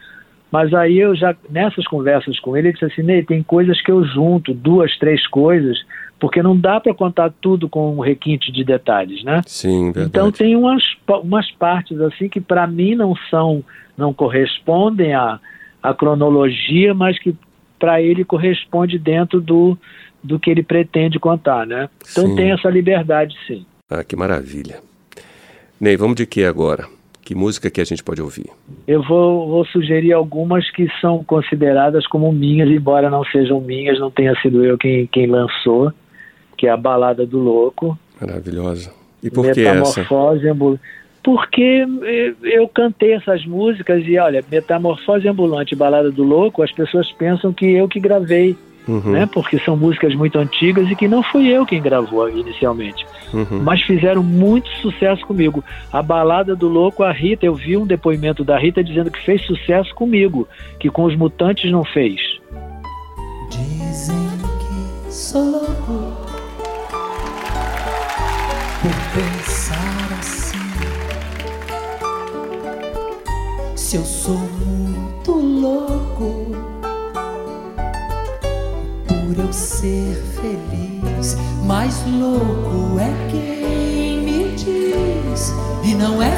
Mas 0.50 0.72
aí 0.74 0.98
eu 0.98 1.16
já, 1.16 1.34
nessas 1.50 1.86
conversas 1.86 2.38
com 2.38 2.56
ele, 2.56 2.68
ele 2.68 2.74
disse 2.74 2.84
assim, 2.84 3.02
Ney, 3.02 3.24
tem 3.24 3.42
coisas 3.42 3.80
que 3.80 3.90
eu 3.90 4.04
junto, 4.04 4.52
duas, 4.52 4.96
três 4.98 5.26
coisas, 5.26 5.78
porque 6.20 6.42
não 6.42 6.56
dá 6.56 6.78
para 6.78 6.94
contar 6.94 7.32
tudo 7.40 7.68
com 7.68 7.96
um 7.96 8.00
requinte 8.00 8.52
de 8.52 8.62
detalhes, 8.62 9.24
né? 9.24 9.40
sim, 9.46 9.86
verdade. 9.86 10.08
Então 10.08 10.30
tem 10.30 10.54
umas, 10.54 10.84
umas 11.24 11.50
partes 11.50 11.98
assim 12.00 12.28
que 12.28 12.40
para 12.40 12.66
mim 12.66 12.94
não 12.94 13.16
são, 13.28 13.64
não 13.96 14.12
correspondem 14.12 15.14
à, 15.14 15.40
à 15.82 15.92
cronologia, 15.92 16.94
mas 16.94 17.18
que 17.18 17.34
para 17.82 18.00
ele 18.00 18.24
corresponde 18.24 18.96
dentro 18.96 19.40
do, 19.40 19.76
do 20.22 20.38
que 20.38 20.48
ele 20.48 20.62
pretende 20.62 21.18
contar, 21.18 21.66
né? 21.66 21.90
Então 22.12 22.28
Sim. 22.28 22.36
tem 22.36 22.52
essa 22.52 22.70
liberdade, 22.70 23.34
sim. 23.44 23.66
Ah, 23.90 24.04
que 24.04 24.14
maravilha. 24.14 24.78
Ney, 25.80 25.96
vamos 25.96 26.14
de 26.14 26.24
que 26.24 26.44
agora? 26.44 26.86
Que 27.22 27.34
música 27.34 27.68
que 27.68 27.80
a 27.80 27.84
gente 27.84 28.04
pode 28.04 28.22
ouvir? 28.22 28.46
Eu 28.86 29.02
vou, 29.02 29.48
vou 29.48 29.64
sugerir 29.66 30.12
algumas 30.12 30.70
que 30.70 30.86
são 31.00 31.24
consideradas 31.24 32.06
como 32.06 32.30
minhas, 32.30 32.70
embora 32.70 33.10
não 33.10 33.24
sejam 33.24 33.60
minhas, 33.60 33.98
não 33.98 34.12
tenha 34.12 34.32
sido 34.40 34.64
eu 34.64 34.78
quem, 34.78 35.08
quem 35.08 35.26
lançou, 35.26 35.92
que 36.56 36.68
é 36.68 36.70
a 36.70 36.76
Balada 36.76 37.26
do 37.26 37.40
Louco. 37.40 37.98
Maravilhosa. 38.20 38.92
E 39.20 39.28
por 39.28 39.50
que 39.50 39.60
essa? 39.60 40.00
Metamorfose. 40.00 40.76
Porque 41.22 41.86
eh, 42.02 42.34
eu 42.42 42.66
cantei 42.68 43.12
essas 43.12 43.44
músicas 43.46 44.02
e, 44.06 44.18
olha, 44.18 44.44
Metamorfose 44.50 45.28
Ambulante 45.28 45.74
e 45.74 45.76
Balada 45.76 46.10
do 46.10 46.24
Louco, 46.24 46.62
as 46.62 46.72
pessoas 46.72 47.12
pensam 47.12 47.52
que 47.52 47.66
eu 47.66 47.88
que 47.88 48.00
gravei, 48.00 48.56
Uhum, 48.88 49.12
né? 49.12 49.28
Porque 49.32 49.58
são 49.60 49.76
músicas 49.76 50.14
muito 50.14 50.38
antigas 50.38 50.90
e 50.90 50.96
que 50.96 51.06
não 51.06 51.22
fui 51.22 51.48
eu 51.48 51.64
quem 51.64 51.80
gravou 51.80 52.28
inicialmente. 52.28 53.06
uhum. 53.32 53.62
Mas 53.62 53.80
fizeram 53.82 54.22
muito 54.22 54.68
sucesso 54.80 55.24
comigo. 55.26 55.62
A 55.92 56.02
Balada 56.02 56.56
do 56.56 56.68
Louco, 56.68 57.02
a 57.04 57.12
Rita, 57.12 57.46
eu 57.46 57.54
vi 57.54 57.76
um 57.76 57.86
depoimento 57.86 58.42
da 58.42 58.58
Rita 58.58 58.82
dizendo 58.82 59.10
que 59.10 59.24
fez 59.24 59.40
sucesso 59.46 59.94
comigo, 59.94 60.48
que 60.80 60.90
com 60.90 61.04
os 61.04 61.14
Mutantes 61.14 61.70
não 61.70 61.84
fez. 61.84 62.20
Dizem 63.50 64.16
que 64.58 65.12
sou 65.12 65.52
louco 65.52 66.16
por 68.82 68.90
pensar 69.14 69.61
Se 73.92 73.98
eu 73.98 74.06
sou 74.06 74.38
muito 74.38 75.32
louco 75.32 76.46
por 79.06 79.38
eu 79.38 79.52
ser 79.52 80.16
feliz, 80.40 81.36
mais 81.66 82.02
louco 82.06 82.98
é 82.98 83.12
quem 83.30 84.22
me 84.22 84.56
diz 84.56 85.52
e 85.84 85.94
não 85.94 86.22
é 86.22 86.31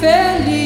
feliz. 0.00 0.65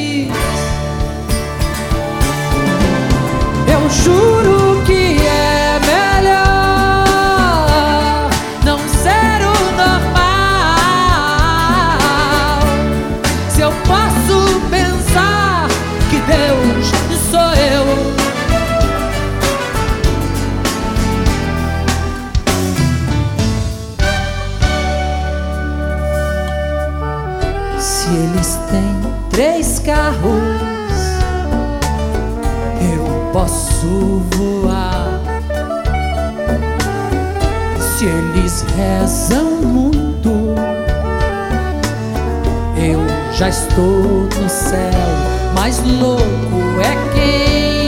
Posso 33.31 34.21
voar. 34.35 35.21
Se 37.97 38.05
eles 38.05 38.65
rezam 38.75 39.45
muito, 39.61 40.29
eu 42.77 42.99
já 43.33 43.49
estou 43.49 44.27
no 44.41 44.49
céu. 44.49 44.91
Mais 45.55 45.79
louco 45.99 46.81
é 46.81 47.13
quem 47.13 47.80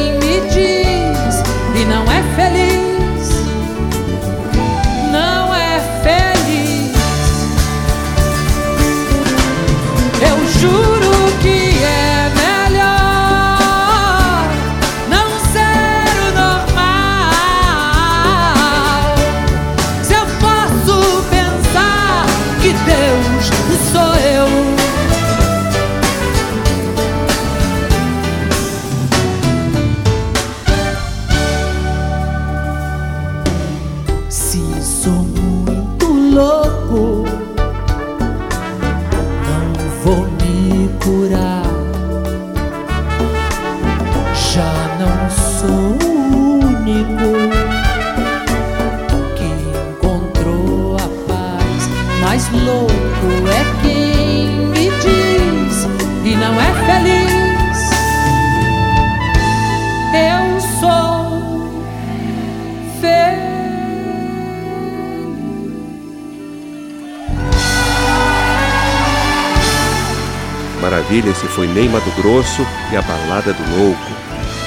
Maravilha, 71.04 71.32
esse 71.32 71.48
foi 71.48 71.68
Ney 71.68 71.90
Mato 71.90 72.10
Grosso 72.12 72.62
e 72.92 72.96
a 72.96 73.02
Balada 73.02 73.52
do 73.52 73.78
Louco. 73.78 74.12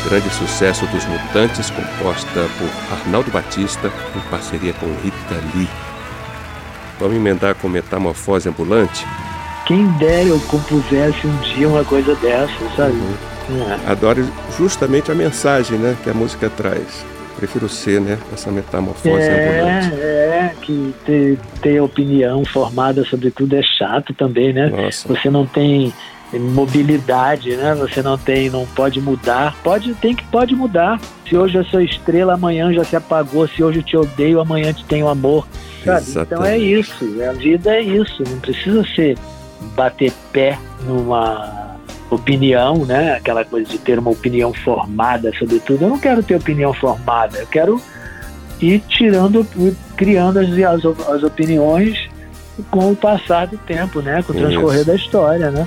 Grande 0.06 0.28
sucesso 0.28 0.86
dos 0.88 1.04
Mutantes, 1.06 1.70
composta 1.70 2.46
por 2.58 2.94
Arnaldo 2.98 3.30
Batista 3.30 3.90
em 4.14 4.20
parceria 4.30 4.74
com 4.74 4.86
Rita 5.02 5.34
Lee. 5.54 5.68
Vamos 7.00 7.16
emendar 7.16 7.54
com 7.54 7.68
Metamorfose 7.68 8.50
Ambulante? 8.50 9.06
Quem 9.64 9.86
dera 9.92 10.28
eu 10.28 10.38
compusesse 10.40 11.26
um 11.26 11.36
dia 11.38 11.68
uma 11.68 11.82
coisa 11.84 12.14
dessa, 12.16 12.52
sabe? 12.76 13.00
É. 13.86 13.90
Adoro 13.90 14.28
justamente 14.58 15.10
a 15.10 15.14
mensagem 15.14 15.78
né, 15.78 15.96
que 16.04 16.10
a 16.10 16.14
música 16.14 16.50
traz. 16.50 17.04
Prefiro 17.36 17.68
ser, 17.68 18.00
né? 18.00 18.18
Essa 18.32 18.50
metamorfose 18.50 19.08
ambulante. 19.08 19.94
É, 20.00 20.52
é, 20.52 20.54
que 20.60 20.94
ter, 21.04 21.38
ter 21.62 21.80
opinião 21.80 22.44
formada 22.44 23.04
sobre 23.04 23.30
tudo 23.30 23.56
é 23.56 23.62
chato 23.62 24.12
também, 24.14 24.52
né? 24.52 24.68
Nossa. 24.68 25.08
Você 25.08 25.28
não 25.28 25.46
tem 25.46 25.92
mobilidade, 26.34 27.56
né? 27.56 27.74
Você 27.74 28.02
não 28.02 28.18
tem, 28.18 28.50
não 28.50 28.66
pode 28.66 29.00
mudar. 29.00 29.54
Pode, 29.62 29.94
tem 29.94 30.14
que 30.14 30.24
pode 30.24 30.54
mudar. 30.54 31.00
Se 31.28 31.36
hoje 31.36 31.56
eu 31.56 31.64
sou 31.64 31.80
estrela, 31.80 32.34
amanhã 32.34 32.72
já 32.72 32.84
se 32.84 32.96
apagou. 32.96 33.46
Se 33.46 33.62
hoje 33.62 33.78
eu 33.78 33.82
te 33.82 33.96
odeio, 33.96 34.40
amanhã 34.40 34.72
te 34.72 34.84
tenho 34.84 35.08
amor. 35.08 35.46
Então 36.22 36.44
é 36.44 36.58
isso. 36.58 37.04
A 37.28 37.32
vida 37.32 37.76
é 37.76 37.80
isso. 37.80 38.22
Não 38.28 38.40
precisa 38.40 38.84
ser 38.94 39.16
bater 39.76 40.12
pé 40.32 40.58
numa 40.84 41.76
opinião, 42.10 42.84
né? 42.84 43.14
Aquela 43.14 43.44
coisa 43.44 43.68
de 43.68 43.78
ter 43.78 43.98
uma 43.98 44.10
opinião 44.10 44.52
formada 44.52 45.32
sobre 45.38 45.60
tudo. 45.60 45.84
Eu 45.84 45.88
não 45.90 45.98
quero 45.98 46.22
ter 46.22 46.34
opinião 46.34 46.72
formada. 46.72 47.38
Eu 47.38 47.46
quero 47.46 47.80
ir 48.60 48.80
tirando, 48.88 49.46
ir 49.56 49.76
criando 49.96 50.38
as, 50.38 50.48
as, 50.50 51.08
as 51.08 51.22
opiniões 51.22 52.08
com 52.70 52.90
o 52.90 52.96
passar 52.96 53.46
do 53.46 53.58
tempo, 53.58 54.00
né? 54.00 54.22
Com 54.22 54.32
o 54.32 54.36
transcorrer 54.36 54.80
Isso. 54.80 54.86
da 54.86 54.94
história, 54.94 55.50
né? 55.50 55.66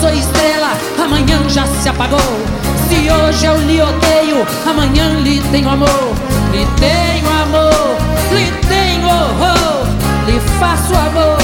sou 0.00 0.10
estrela, 0.10 0.72
amanhã 1.02 1.42
já 1.48 1.66
se 1.66 1.88
apagou. 1.88 2.18
Se 2.88 3.10
hoje 3.10 3.46
eu 3.46 3.56
lhe 3.58 3.80
odeio, 3.80 4.46
amanhã 4.66 5.08
lhe 5.20 5.40
tenho 5.50 5.68
amor. 5.68 6.14
Lhe 6.52 6.66
tenho 6.78 7.28
amor, 7.42 7.96
lhe 8.32 8.50
tenho 8.68 9.06
horror, 9.06 9.86
lhe 10.26 10.40
faço 10.58 10.94
amor. 10.94 11.38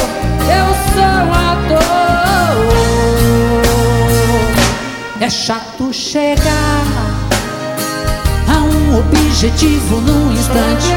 Eu 0.49 0.75
sou 0.95 1.05
um 1.05 1.33
ator. 1.33 1.93
É 5.21 5.31
chato 5.31 5.93
chegar 5.93 6.85
a 8.49 8.59
um 8.59 8.99
objetivo 8.99 10.01
num 10.01 10.33
instante. 10.33 10.93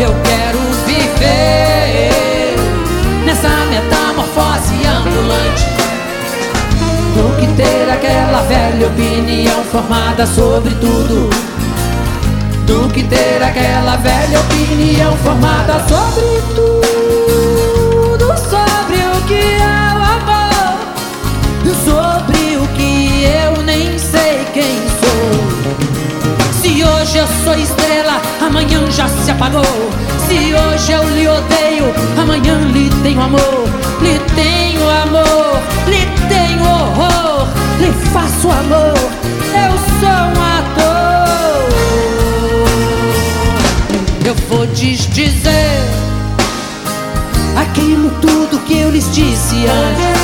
Eu 0.00 0.14
quero 0.24 0.58
viver 0.86 2.56
nessa 3.24 3.48
metamorfose 3.66 4.01
opinião 9.42 9.64
formada 9.64 10.24
sobre 10.26 10.70
tudo. 10.76 11.28
do 12.64 12.88
que 12.92 13.02
ter 13.02 13.42
aquela 13.42 13.96
velha 13.96 14.38
opinião 14.40 15.16
formada 15.16 15.80
sobre 15.88 16.40
tudo, 16.54 18.26
sobre 18.38 18.98
o 18.98 19.22
que 19.26 19.34
é 19.34 19.94
o 19.94 20.02
amor, 20.16 20.78
sobre 21.84 22.56
o 22.56 22.68
que 22.76 23.24
eu 23.24 23.62
nem 23.64 23.98
sei 23.98 24.46
quem 24.54 24.78
sou. 25.00 25.42
Se 26.62 26.84
hoje 26.84 27.18
eu 27.18 27.26
sou 27.44 27.54
estrela, 27.54 28.22
amanhã 28.40 28.88
já 28.90 29.08
se 29.08 29.30
apagou. 29.30 29.90
Se 30.28 30.54
hoje 30.54 30.92
eu 30.92 31.02
lhe 31.10 31.26
odeio, 31.26 31.92
amanhã 32.16 32.58
lhe 32.72 32.88
tenho 33.02 33.20
amor, 33.20 33.64
lhe 34.00 34.20
tenho 34.36 34.88
amor, 34.88 35.60
lhe 35.88 36.06
tenho 36.28 36.62
horror, 36.62 37.31
lhe 37.82 37.92
faço 38.12 38.48
amor. 38.48 38.94
Eu 39.66 39.72
sou 39.98 40.22
um 40.28 40.40
ator. 40.58 40.82
Eu 44.24 44.34
vou 44.48 44.66
desdizer 44.68 45.80
aquilo 47.56 48.10
tudo 48.20 48.60
que 48.60 48.78
eu 48.78 48.90
lhes 48.90 49.12
disse 49.12 49.66
antes. 49.66 50.22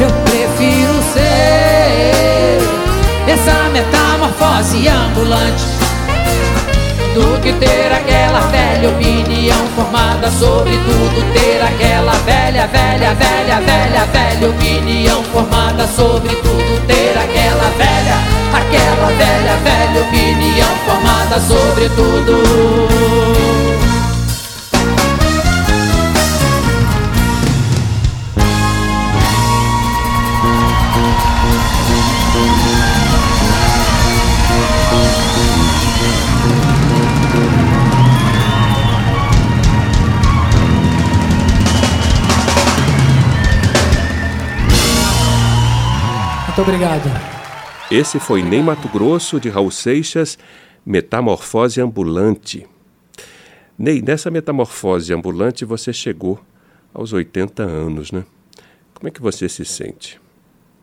Eu 0.00 0.10
prefiro 0.24 1.02
ser 1.12 2.58
essa 3.28 3.68
metamorfose 3.70 4.88
ambulante 4.88 5.79
do 7.14 7.40
que 7.40 7.52
ter 7.54 7.92
aquela 7.92 8.40
velha 8.48 8.88
opinião 8.88 9.66
formada 9.74 10.30
sobre 10.30 10.72
tudo. 10.72 11.32
Ter 11.32 11.62
aquela 11.62 12.12
velha, 12.12 12.66
velha, 12.66 13.14
velha, 13.14 13.60
velha, 13.60 14.04
velha 14.06 14.48
opinião 14.48 15.22
formada 15.24 15.86
sobre 15.88 16.34
tudo. 16.36 16.86
Ter 16.86 17.16
aquela 17.18 17.70
velha, 17.76 18.16
aquela 18.52 19.08
velha, 19.08 19.56
velha 19.64 20.00
opinião 20.02 20.68
formada 20.86 21.40
sobre 21.40 21.88
tudo. 21.90 23.59
Muito 46.60 46.68
obrigado. 46.68 47.04
Esse 47.90 48.20
foi 48.20 48.42
Ney 48.42 48.62
Mato 48.62 48.86
Grosso, 48.86 49.40
de 49.40 49.48
Raul 49.48 49.70
Seixas, 49.70 50.38
Metamorfose 50.84 51.80
Ambulante. 51.80 52.66
Ney, 53.78 54.02
nessa 54.02 54.30
metamorfose 54.30 55.14
ambulante 55.14 55.64
você 55.64 55.90
chegou 55.90 56.38
aos 56.92 57.14
80 57.14 57.62
anos, 57.62 58.12
né? 58.12 58.26
Como 58.92 59.08
é 59.08 59.10
que 59.10 59.22
você 59.22 59.48
se 59.48 59.64
sente? 59.64 60.20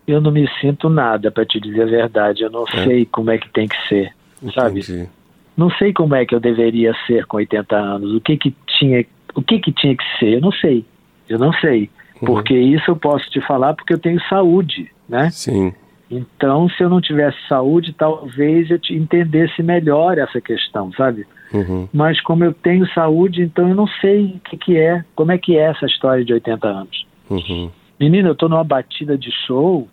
Eu 0.08 0.20
não 0.20 0.32
me 0.32 0.50
sinto 0.60 0.90
nada, 0.90 1.30
para 1.30 1.46
te 1.46 1.60
dizer 1.60 1.84
a 1.84 1.86
verdade. 1.86 2.42
Eu 2.42 2.50
não 2.50 2.66
é? 2.74 2.84
sei 2.84 3.06
como 3.06 3.30
é 3.30 3.38
que 3.38 3.48
tem 3.50 3.68
que 3.68 3.78
ser, 3.88 4.12
Entendi. 4.42 4.82
sabe? 4.82 5.10
Não 5.56 5.70
sei 5.70 5.94
como 5.94 6.16
é 6.16 6.26
que 6.26 6.34
eu 6.34 6.40
deveria 6.40 6.96
ser 7.06 7.28
com 7.28 7.38
80 7.38 7.76
anos. 7.76 8.16
O 8.16 8.20
que 8.20 8.36
que 8.36 8.56
tinha, 8.66 9.06
o 9.36 9.44
que 9.44 9.60
que 9.60 9.72
tinha 9.72 9.96
que 9.96 10.04
ser? 10.18 10.38
Eu 10.38 10.42
não 10.42 10.52
sei. 10.54 10.84
Eu 11.30 11.38
não 11.38 11.54
sei. 11.54 11.88
Uhum. 12.20 12.26
Porque 12.26 12.56
isso 12.58 12.90
eu 12.90 12.96
posso 12.96 13.30
te 13.30 13.40
falar 13.42 13.76
porque 13.76 13.94
eu 13.94 14.00
tenho 14.00 14.20
saúde 14.28 14.90
né? 15.08 15.30
Sim. 15.32 15.74
Então, 16.10 16.70
se 16.70 16.82
eu 16.82 16.90
não 16.90 17.02
tivesse 17.02 17.38
saúde, 17.50 17.94
talvez 17.94 18.72
eu 18.72 18.80
te 18.80 18.94
entendesse 18.94 19.62
melhor 19.62 20.18
essa 20.18 20.40
questão, 20.40 20.92
sabe? 20.94 21.28
Uhum. 21.54 21.88
Mas 21.94 22.22
como 22.22 22.44
eu 22.44 22.54
tenho 22.54 22.88
saúde, 22.94 23.42
então 23.42 23.68
eu 23.68 23.76
não 23.76 23.88
sei 24.02 24.36
o 24.36 24.40
que, 24.40 24.58
que 24.58 24.78
é, 24.78 25.04
como 25.16 25.32
é 25.32 25.38
que 25.38 25.58
é 25.58 25.64
essa 25.64 25.86
história 25.86 26.24
de 26.24 26.34
80 26.34 26.68
anos. 26.68 27.06
Uhum. 27.30 27.70
Menina, 28.00 28.30
eu 28.30 28.34
estou 28.34 28.48
numa 28.48 28.64
batida 28.64 29.18
de 29.18 29.32
show 29.46 29.88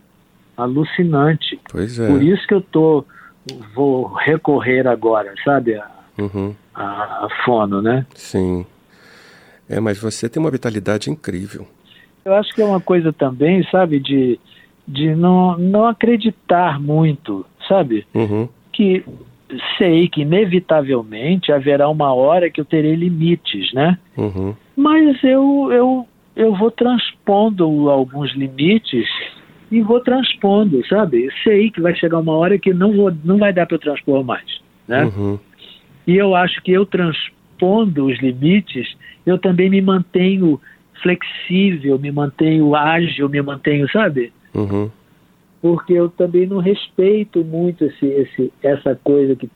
alucinante. 0.57 1.59
Pois 1.69 1.99
é. 1.99 2.07
Por 2.07 2.23
isso 2.23 2.47
que 2.47 2.55
eu 2.55 2.61
tô, 2.61 3.05
vou 3.75 4.07
recorrer 4.13 4.87
agora, 4.87 5.35
sabe? 5.45 5.75
A, 5.75 5.91
uhum. 6.19 6.55
a, 6.75 7.27
a 7.27 7.29
fono, 7.45 7.83
né? 7.83 8.07
Sim. 8.15 8.65
É, 9.69 9.81
mas 9.81 9.99
você 9.99 10.29
tem 10.29 10.41
uma 10.41 10.51
vitalidade 10.51 11.11
incrível. 11.11 11.67
Eu 12.25 12.35
acho 12.35 12.55
que 12.55 12.63
é 12.63 12.65
uma 12.65 12.81
coisa 12.81 13.13
também, 13.13 13.67
sabe, 13.71 13.99
de 13.99 14.39
de 14.87 15.15
não, 15.15 15.57
não 15.59 15.87
acreditar 15.87 16.81
muito, 16.81 17.45
sabe? 17.67 18.07
Uhum. 18.15 18.49
Que 18.73 19.05
sei 19.79 20.09
que 20.09 20.23
inevitavelmente 20.23 21.53
haverá 21.53 21.89
uma 21.89 22.13
hora 22.13 22.51
que 22.51 22.61
eu 22.61 22.65
terei 22.65 22.95
limites, 22.95 23.73
né? 23.73 23.99
Uhum. 24.17 24.55
Mas 24.77 25.23
eu, 25.23 25.71
eu, 25.73 26.09
eu 26.37 26.55
vou 26.55 26.71
transpondo 26.71 27.89
alguns 27.89 28.35
limites 28.35 29.09
e 29.71 29.81
vou 29.81 30.01
transpondo, 30.01 30.87
sabe? 30.87 31.29
Sei 31.43 31.71
que 31.71 31.81
vai 31.81 31.95
chegar 31.95 32.19
uma 32.19 32.33
hora 32.33 32.59
que 32.59 32.73
não, 32.73 32.93
vou, 32.93 33.13
não 33.25 33.39
vai 33.39 33.53
dar 33.53 33.67
para 33.67 33.77
eu 33.77 33.81
transpor 33.81 34.25
mais, 34.25 34.61
né? 34.87 35.05
Uhum. 35.05 35.39
E 36.07 36.17
eu 36.17 36.35
acho 36.35 36.63
que 36.63 36.73
eu 36.73 36.85
transpondo 36.85 38.07
os 38.07 38.21
limites, 38.21 38.95
eu 39.25 39.39
também 39.39 39.71
me 39.71 39.81
mantenho 39.81 40.61
flexível, 41.03 41.99
me 41.99 42.11
mantenho 42.11 42.75
ágil, 42.75 43.29
me 43.29 43.41
mantenho, 43.41 43.89
sabe? 43.91 44.33
Uhum. 44.55 44.91
Porque 45.61 45.95
eu 45.95 46.09
também 46.09 46.47
não 46.47 46.59
respeito 46.59 47.43
muito 47.45 47.85
esse, 47.85 48.07
esse, 48.07 48.53
essa 48.63 48.95
coisa 49.03 49.35
que 49.35 49.51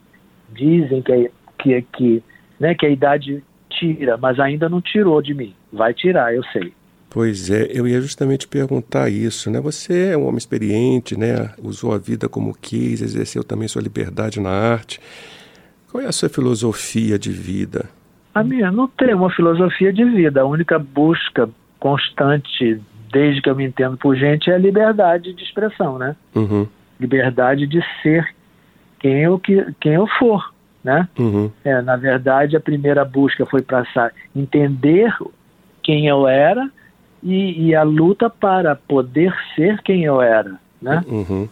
dizem 0.53 1.01
que, 1.01 1.11
é, 1.11 1.31
que, 1.57 1.81
que, 1.93 2.23
né, 2.59 2.73
que 2.73 2.85
a 2.85 2.89
idade 2.89 3.43
tira, 3.69 4.17
mas 4.17 4.39
ainda 4.39 4.67
não 4.67 4.81
tirou 4.81 5.21
de 5.21 5.33
mim. 5.33 5.53
Vai 5.71 5.93
tirar, 5.93 6.33
eu 6.33 6.43
sei. 6.45 6.73
Pois 7.09 7.49
é, 7.49 7.67
eu 7.71 7.87
ia 7.87 7.99
justamente 7.99 8.47
perguntar 8.47 9.09
isso, 9.09 9.49
né? 9.49 9.59
Você 9.61 10.11
é 10.11 10.17
um 10.17 10.25
homem 10.25 10.37
experiente, 10.37 11.17
né? 11.17 11.51
Usou 11.61 11.93
a 11.93 11.97
vida 11.97 12.29
como 12.29 12.55
quis, 12.55 13.01
exerceu 13.01 13.43
também 13.43 13.67
sua 13.67 13.81
liberdade 13.81 14.39
na 14.39 14.51
arte. 14.51 14.99
Qual 15.91 16.03
é 16.03 16.05
a 16.05 16.11
sua 16.11 16.29
filosofia 16.29 17.17
de 17.17 17.31
vida? 17.31 17.89
A 18.33 18.43
minha 18.43 18.71
não 18.71 18.87
tem 18.87 19.13
uma 19.15 19.31
filosofia 19.31 19.91
de 19.91 20.05
vida. 20.05 20.41
A 20.41 20.45
única 20.45 20.77
busca 20.77 21.49
constante 21.79 22.79
desde 23.11 23.41
que 23.41 23.49
eu 23.49 23.55
me 23.55 23.65
entendo 23.65 23.97
por 23.97 24.15
gente, 24.15 24.49
é 24.49 24.55
a 24.55 24.57
liberdade 24.57 25.33
de 25.33 25.43
expressão, 25.43 25.97
né? 25.97 26.15
Uhum. 26.35 26.67
Liberdade 26.99 27.65
de 27.67 27.81
ser 28.01 28.27
quem 28.99 29.21
eu, 29.21 29.39
que, 29.39 29.65
quem 29.79 29.93
eu 29.93 30.07
for, 30.19 30.53
né? 30.83 31.07
Uhum. 31.17 31.51
É, 31.63 31.81
na 31.81 31.95
verdade, 31.95 32.55
a 32.55 32.59
primeira 32.59 33.03
busca 33.05 33.45
foi 33.45 33.61
para 33.61 33.85
entender 34.35 35.13
quem 35.81 36.07
eu 36.07 36.27
era 36.27 36.69
e, 37.23 37.67
e, 37.67 37.75
a 37.75 37.83
luta 37.83 38.29
para 38.29 38.75
poder 38.75 39.33
ser 39.55 39.81
quem 39.81 40.03
eu 40.03 40.21
era, 40.21 40.59
né? 40.81 41.03
Uhum. 41.07 41.47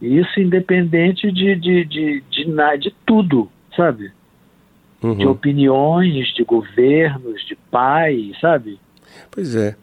Isso 0.00 0.40
independente 0.40 1.30
de, 1.30 1.54
de, 1.56 1.84
de, 1.84 2.20
de, 2.20 2.44
de, 2.44 2.78
de 2.78 2.94
tudo, 3.04 3.50
sabe? 3.76 4.12
De 5.00 5.06
uhum. 5.06 5.30
opiniões, 5.30 6.28
de 6.34 6.42
governos, 6.42 7.44
de 7.46 7.54
pais, 7.70 8.38
sabe? 8.40 8.80
Pois 9.30 9.54
é. 9.54 9.76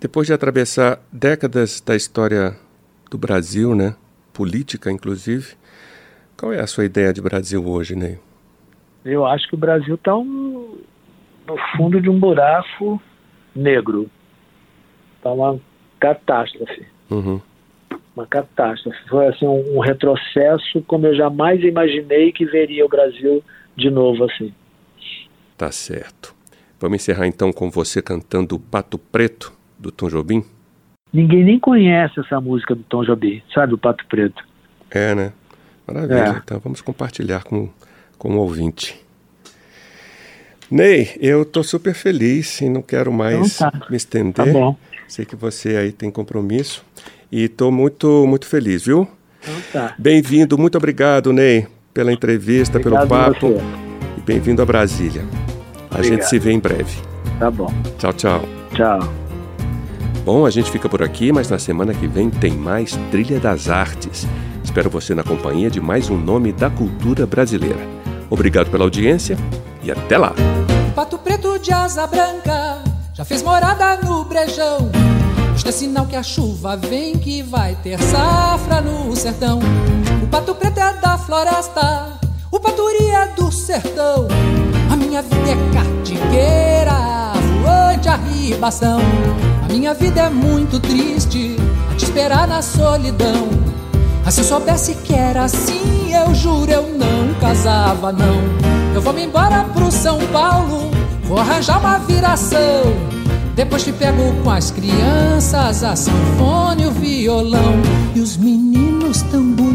Depois 0.00 0.28
de 0.28 0.32
atravessar 0.32 1.00
décadas 1.12 1.80
da 1.80 1.96
história 1.96 2.56
do 3.10 3.18
Brasil, 3.18 3.74
né, 3.74 3.96
política 4.32 4.92
inclusive, 4.92 5.54
qual 6.36 6.52
é 6.52 6.60
a 6.60 6.68
sua 6.68 6.84
ideia 6.84 7.12
de 7.12 7.20
Brasil 7.20 7.66
hoje, 7.66 7.96
Ney? 7.96 8.16
Eu 9.04 9.26
acho 9.26 9.48
que 9.48 9.56
o 9.56 9.58
Brasil 9.58 9.96
está 9.96 10.16
um, 10.16 10.78
no 11.44 11.56
fundo 11.76 12.00
de 12.00 12.08
um 12.08 12.16
buraco 12.16 13.02
negro. 13.56 14.08
Está 15.16 15.32
uma 15.32 15.58
catástrofe. 15.98 16.86
Uhum. 17.10 17.40
Uma 18.14 18.26
catástrofe. 18.26 18.98
Foi 19.08 19.26
assim, 19.26 19.46
um, 19.46 19.78
um 19.78 19.80
retrocesso 19.80 20.80
como 20.82 21.08
eu 21.08 21.16
jamais 21.16 21.60
imaginei 21.64 22.30
que 22.30 22.44
veria 22.44 22.86
o 22.86 22.88
Brasil 22.88 23.42
de 23.76 23.90
novo 23.90 24.24
assim. 24.26 24.54
Tá 25.56 25.72
certo. 25.72 26.32
Vamos 26.78 27.02
encerrar 27.02 27.26
então 27.26 27.52
com 27.52 27.68
você 27.68 28.00
cantando 28.00 28.60
Pato 28.60 28.96
Preto 28.96 29.57
do 29.78 29.90
Tom 29.90 30.08
Jobim? 30.08 30.44
Ninguém 31.12 31.44
nem 31.44 31.58
conhece 31.58 32.20
essa 32.20 32.40
música 32.40 32.74
do 32.74 32.82
Tom 32.82 33.04
Jobim, 33.04 33.42
sabe, 33.54 33.74
o 33.74 33.78
Pato 33.78 34.04
Preto. 34.06 34.42
É, 34.90 35.14
né? 35.14 35.32
Maravilha. 35.86 36.34
É. 36.36 36.40
Então 36.44 36.60
vamos 36.62 36.80
compartilhar 36.80 37.44
com, 37.44 37.68
com 38.18 38.36
o 38.36 38.38
ouvinte. 38.38 39.00
Ney, 40.70 41.16
eu 41.18 41.42
estou 41.42 41.64
super 41.64 41.94
feliz 41.94 42.60
e 42.60 42.68
não 42.68 42.82
quero 42.82 43.10
mais 43.10 43.56
então 43.56 43.70
tá. 43.70 43.86
me 43.88 43.96
estender. 43.96 44.34
Tá 44.34 44.44
bom. 44.44 44.76
Sei 45.06 45.24
que 45.24 45.34
você 45.34 45.76
aí 45.76 45.92
tem 45.92 46.10
compromisso 46.10 46.84
e 47.32 47.44
estou 47.44 47.72
muito, 47.72 48.26
muito 48.26 48.46
feliz, 48.46 48.84
viu? 48.84 49.08
Então 49.40 49.54
tá. 49.72 49.94
Bem-vindo, 49.98 50.58
muito 50.58 50.76
obrigado, 50.76 51.32
Ney, 51.32 51.66
pela 51.94 52.12
entrevista, 52.12 52.78
obrigado 52.78 53.08
pelo 53.08 53.08
papo. 53.08 53.54
E 54.18 54.20
bem-vindo 54.20 54.60
a 54.60 54.66
Brasília. 54.66 55.22
A 55.90 55.94
obrigado. 55.94 56.04
gente 56.04 56.24
se 56.26 56.38
vê 56.38 56.52
em 56.52 56.60
breve. 56.60 57.00
Tá 57.38 57.50
bom. 57.50 57.72
Tchau, 57.98 58.12
tchau. 58.12 58.42
Tchau. 58.74 59.27
Bom, 60.28 60.44
a 60.44 60.50
gente 60.50 60.70
fica 60.70 60.90
por 60.90 61.02
aqui, 61.02 61.32
mas 61.32 61.48
na 61.48 61.58
semana 61.58 61.94
que 61.94 62.06
vem 62.06 62.28
tem 62.28 62.52
mais 62.52 62.94
Trilha 63.10 63.40
das 63.40 63.70
Artes. 63.70 64.26
Espero 64.62 64.90
você 64.90 65.14
na 65.14 65.24
companhia 65.24 65.70
de 65.70 65.80
mais 65.80 66.10
um 66.10 66.18
nome 66.18 66.52
da 66.52 66.68
cultura 66.68 67.26
brasileira. 67.26 67.80
Obrigado 68.28 68.70
pela 68.70 68.84
audiência 68.84 69.38
e 69.82 69.90
até 69.90 70.18
lá! 70.18 70.34
Pato 70.94 71.16
preto 71.16 71.58
de 71.58 71.72
asa 71.72 72.06
branca 72.06 72.84
já 73.14 73.24
fez 73.24 73.42
morada 73.42 74.02
no 74.02 74.22
brejão. 74.24 74.90
Isto 75.56 75.70
é 75.70 75.72
sinal 75.72 76.04
que 76.04 76.14
a 76.14 76.22
chuva 76.22 76.76
vem, 76.76 77.16
que 77.16 77.40
vai 77.40 77.74
ter 77.76 77.98
safra 77.98 78.82
no 78.82 79.16
sertão. 79.16 79.60
O 80.22 80.26
pato 80.26 80.54
preto 80.54 80.78
é 80.78 80.92
da 80.92 81.16
floresta, 81.16 82.20
o 82.52 82.60
paturi 82.60 83.06
é 83.06 83.28
do 83.28 83.50
sertão. 83.50 84.28
A 84.92 84.94
minha 84.94 85.22
vida 85.22 85.52
é 85.52 85.56
catigueira, 85.72 87.32
voante 87.62 88.10
a 88.10 88.16
ribação. 88.16 89.00
A 89.00 89.47
minha 89.78 89.94
vida 89.94 90.22
é 90.22 90.28
muito 90.28 90.80
triste, 90.80 91.56
a 91.88 91.94
te 91.94 92.04
esperar 92.04 92.48
na 92.48 92.60
solidão. 92.60 93.48
Mas 94.24 94.34
se 94.34 94.40
eu 94.40 94.44
soubesse 94.44 94.96
que 94.96 95.14
era 95.14 95.44
assim, 95.44 96.12
eu 96.12 96.34
juro 96.34 96.68
eu 96.68 96.82
não 96.82 97.32
casava 97.40 98.12
não. 98.12 98.42
Eu 98.92 99.00
vou 99.00 99.12
me 99.12 99.24
embora 99.24 99.62
pro 99.72 99.92
São 99.92 100.18
Paulo, 100.32 100.90
vou 101.22 101.38
arranjar 101.38 101.78
uma 101.78 101.96
viração. 102.00 102.58
Depois 103.54 103.84
te 103.84 103.92
pego 103.92 104.20
com 104.42 104.50
as 104.50 104.72
crianças, 104.72 105.84
a 105.84 105.94
sanfone 105.94 106.82
e 106.82 106.86
o 106.86 106.90
violão. 106.90 107.80
E 108.16 108.20
os 108.20 108.36
meninos 108.36 109.22
tão 109.22 109.44
bonitos, 109.44 109.67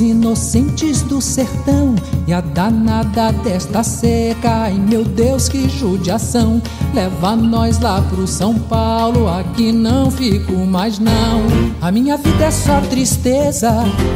inocentes 0.00 1.02
do 1.02 1.20
sertão. 1.20 1.94
E 2.26 2.32
a 2.32 2.40
danada 2.40 3.32
desta 3.32 3.82
seca, 3.82 4.50
ai 4.50 4.74
meu 4.74 5.04
Deus, 5.04 5.48
que 5.48 5.68
judiação. 5.68 6.60
Leva 6.92 7.36
nós 7.36 7.78
lá 7.80 8.02
pro 8.02 8.26
São 8.26 8.54
Paulo, 8.54 9.28
aqui 9.28 9.72
não 9.72 10.10
fico 10.10 10.52
mais 10.52 10.98
não. 10.98 11.42
A 11.80 11.90
minha 11.90 12.16
vida 12.16 12.44
é 12.44 12.50
só 12.50 12.80
tristeza, 12.80 13.70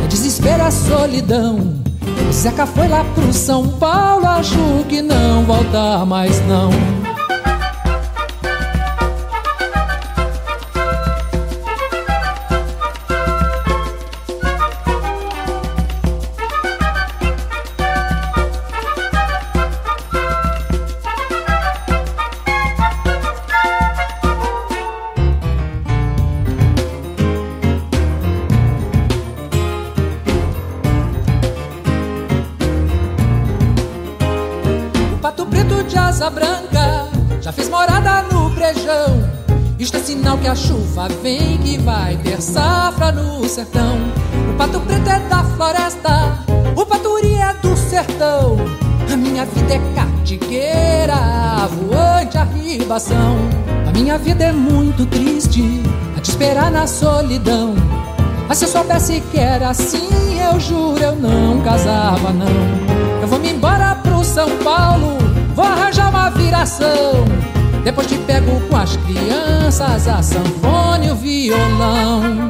é 0.04 0.06
desespero, 0.08 0.62
é 0.62 0.70
solidão. 0.70 1.80
O 2.28 2.66
foi 2.66 2.88
lá 2.88 3.04
pro 3.14 3.32
São 3.32 3.68
Paulo, 3.68 4.26
acho 4.26 4.84
que 4.88 5.02
não 5.02 5.44
volta 5.44 6.04
mais 6.04 6.40
não. 6.46 6.70
A 40.46 40.54
chuva 40.54 41.08
vem 41.22 41.58
que 41.58 41.78
vai 41.78 42.16
ter 42.16 42.40
safra 42.40 43.12
no 43.12 43.46
sertão. 43.48 43.98
O 44.50 44.56
pato 44.56 44.80
preto 44.80 45.08
é 45.08 45.20
da 45.20 45.44
floresta, 45.44 46.38
o 46.76 46.86
paturi 46.86 47.34
é 47.34 47.52
do 47.54 47.76
sertão. 47.76 48.56
A 49.12 49.16
minha 49.16 49.44
vida 49.44 49.74
é 49.74 49.80
catigueira, 49.94 51.68
voante 51.68 52.38
a 52.38 52.44
ribação. 52.44 53.36
A 53.86 53.92
minha 53.92 54.16
vida 54.18 54.44
é 54.44 54.52
muito 54.52 55.04
triste, 55.06 55.82
a 56.16 56.20
te 56.20 56.30
esperar 56.30 56.70
na 56.70 56.86
solidão. 56.86 57.74
Mas 58.48 58.58
se 58.58 58.64
eu 58.64 58.68
soubesse 58.68 59.20
que 59.30 59.38
era 59.38 59.70
assim, 59.70 60.40
eu 60.40 60.58
juro 60.58 61.02
eu 61.02 61.16
não 61.16 61.60
casava 61.60 62.32
não. 62.32 63.20
Eu 63.20 63.28
vou 63.28 63.38
me 63.38 63.50
embora 63.50 63.94
pro 63.96 64.24
São 64.24 64.48
Paulo, 64.58 65.18
vou 65.54 65.64
arranjar 65.64 66.08
uma 66.10 66.30
viração. 66.30 67.39
Depois 67.84 68.06
te 68.06 68.18
pego 68.18 68.60
com 68.68 68.76
as 68.76 68.96
crianças, 68.96 70.06
a 70.06 70.22
sanfone 70.22 71.06
e 71.06 71.10
o 71.10 71.16
violão. 71.16 72.49